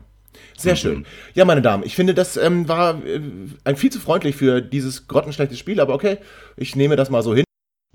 Sehr 0.60 0.76
schön. 0.76 1.06
Ja, 1.34 1.46
meine 1.46 1.62
Damen, 1.62 1.84
ich 1.84 1.96
finde, 1.96 2.14
das 2.14 2.38
ähm, 2.38 2.68
war 2.68 3.04
äh, 3.06 3.22
ein 3.64 3.76
viel 3.76 3.92
zu 3.92 4.00
freundlich 4.00 4.36
für 4.36 4.62
dieses 4.62 5.08
grottenschlechte 5.08 5.56
Spiel, 5.56 5.80
aber 5.80 5.94
okay, 5.94 6.18
ich 6.58 6.76
nehme 6.76 6.96
das 6.96 7.10
mal 7.10 7.24
so 7.24 7.34
hin. 7.34 7.46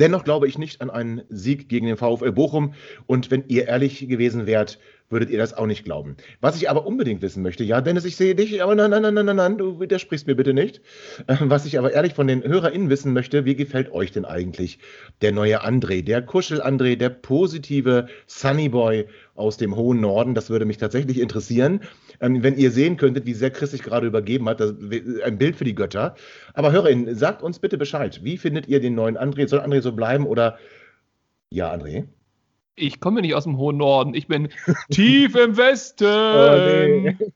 Dennoch 0.00 0.24
glaube 0.24 0.48
ich 0.48 0.58
nicht 0.58 0.80
an 0.80 0.90
einen 0.90 1.22
Sieg 1.28 1.68
gegen 1.68 1.86
den 1.86 1.96
VfL 1.96 2.32
Bochum. 2.32 2.74
Und 3.06 3.30
wenn 3.30 3.44
ihr 3.46 3.68
ehrlich 3.68 4.08
gewesen 4.08 4.44
wärt, 4.44 4.80
würdet 5.08 5.30
ihr 5.30 5.38
das 5.38 5.54
auch 5.54 5.66
nicht 5.66 5.84
glauben. 5.84 6.16
Was 6.40 6.56
ich 6.56 6.68
aber 6.68 6.84
unbedingt 6.84 7.22
wissen 7.22 7.42
möchte, 7.44 7.62
ja, 7.62 7.80
Dennis, 7.80 8.04
ich 8.04 8.16
sehe 8.16 8.34
dich, 8.34 8.60
aber 8.60 8.74
nein, 8.74 8.90
nein, 8.90 9.02
nein, 9.02 9.14
nein, 9.14 9.26
nein, 9.26 9.36
nein 9.36 9.58
du 9.58 9.78
widersprichst 9.78 10.26
mir 10.26 10.34
bitte 10.34 10.52
nicht. 10.52 10.80
Was 11.40 11.66
ich 11.66 11.78
aber 11.78 11.92
ehrlich 11.92 12.14
von 12.14 12.26
den 12.26 12.42
HörerInnen 12.42 12.90
wissen 12.90 13.12
möchte, 13.12 13.44
wie 13.44 13.54
gefällt 13.54 13.92
euch 13.92 14.10
denn 14.10 14.24
eigentlich 14.24 14.80
der 15.22 15.30
neue 15.30 15.64
André, 15.64 16.02
der 16.02 16.26
Kuschel-André, 16.26 16.96
der 16.96 17.10
positive 17.10 18.08
Sunnyboy 18.26 19.06
aus 19.36 19.58
dem 19.58 19.76
hohen 19.76 20.00
Norden? 20.00 20.34
Das 20.34 20.50
würde 20.50 20.64
mich 20.64 20.78
tatsächlich 20.78 21.20
interessieren. 21.20 21.80
Ähm, 22.24 22.42
wenn 22.42 22.56
ihr 22.56 22.70
sehen 22.70 22.96
könntet, 22.96 23.26
wie 23.26 23.34
sehr 23.34 23.50
Chris 23.50 23.72
sich 23.72 23.82
gerade 23.82 24.06
übergeben 24.06 24.48
hat, 24.48 24.58
das, 24.58 24.74
ein 25.24 25.36
Bild 25.36 25.56
für 25.56 25.64
die 25.64 25.74
Götter. 25.74 26.14
Aber 26.54 26.72
HörerInnen, 26.72 27.14
sagt 27.14 27.42
uns 27.42 27.58
bitte 27.58 27.76
Bescheid. 27.76 28.20
Wie 28.24 28.38
findet 28.38 28.66
ihr 28.66 28.80
den 28.80 28.94
neuen 28.94 29.18
André? 29.18 29.46
Soll 29.46 29.60
André 29.60 29.82
so 29.82 29.92
bleiben 29.92 30.26
oder 30.26 30.58
ja, 31.50 31.70
André? 31.70 32.04
Ich 32.76 32.98
komme 32.98 33.20
nicht 33.20 33.34
aus 33.34 33.44
dem 33.44 33.58
hohen 33.58 33.76
Norden. 33.76 34.14
Ich 34.14 34.26
bin 34.26 34.48
tief 34.90 35.36
im 35.36 35.56
Westen. 35.58 36.06
Oh, 36.06 36.56
nee. 36.56 37.16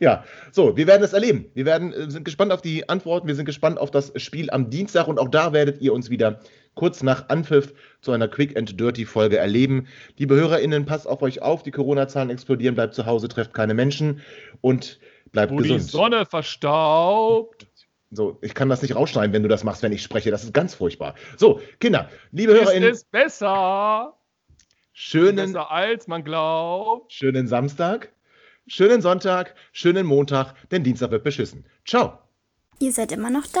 Ja, 0.00 0.24
so, 0.52 0.76
wir 0.76 0.86
werden 0.86 1.02
es 1.02 1.14
erleben. 1.14 1.46
Wir 1.54 1.64
werden, 1.64 1.94
äh, 1.94 2.10
sind 2.10 2.24
gespannt 2.24 2.52
auf 2.52 2.60
die 2.60 2.88
Antworten. 2.90 3.26
Wir 3.26 3.34
sind 3.34 3.46
gespannt 3.46 3.78
auf 3.78 3.90
das 3.90 4.12
Spiel 4.16 4.50
am 4.50 4.68
Dienstag 4.68 5.08
und 5.08 5.18
auch 5.18 5.28
da 5.28 5.54
werdet 5.54 5.80
ihr 5.80 5.94
uns 5.94 6.10
wieder 6.10 6.40
kurz 6.78 7.02
nach 7.02 7.28
Anpfiff 7.28 7.74
zu 8.00 8.12
einer 8.12 8.28
Quick 8.28 8.56
and 8.56 8.78
Dirty 8.78 9.04
Folge 9.04 9.36
erleben. 9.36 9.88
Liebe 10.16 10.36
HörerInnen, 10.36 10.86
passt 10.86 11.08
auf 11.08 11.22
euch 11.22 11.42
auf, 11.42 11.64
die 11.64 11.72
Corona-Zahlen 11.72 12.30
explodieren, 12.30 12.76
bleibt 12.76 12.94
zu 12.94 13.04
Hause, 13.04 13.26
trefft 13.28 13.52
keine 13.52 13.74
Menschen 13.74 14.20
und 14.60 15.00
bleibt 15.32 15.52
Wo 15.52 15.56
gesund. 15.56 15.80
die 15.80 15.84
Sonne 15.84 16.24
verstaubt. 16.24 17.66
So, 18.12 18.38
ich 18.42 18.54
kann 18.54 18.68
das 18.68 18.80
nicht 18.82 18.94
rausschneiden, 18.94 19.32
wenn 19.34 19.42
du 19.42 19.48
das 19.48 19.64
machst, 19.64 19.82
wenn 19.82 19.92
ich 19.92 20.02
spreche. 20.02 20.30
Das 20.30 20.44
ist 20.44 20.54
ganz 20.54 20.74
furchtbar. 20.74 21.14
So, 21.36 21.60
Kinder, 21.80 22.08
liebe 22.30 22.52
Ist 22.52 22.60
HörerInnen, 22.60 22.90
es 22.90 23.04
besser? 23.04 24.14
schönen, 24.92 25.52
Besser 25.52 25.70
als 25.70 26.06
man 26.06 26.22
glaubt. 26.24 27.12
schönen 27.12 27.48
Samstag, 27.48 28.12
schönen 28.68 29.02
Sonntag, 29.02 29.54
schönen 29.72 30.06
Montag, 30.06 30.54
denn 30.70 30.84
Dienstag 30.84 31.10
wird 31.10 31.24
beschissen. 31.24 31.66
Ciao. 31.84 32.18
Ihr 32.80 32.92
seid 32.92 33.10
immer 33.12 33.30
noch 33.30 33.46
da? 33.48 33.60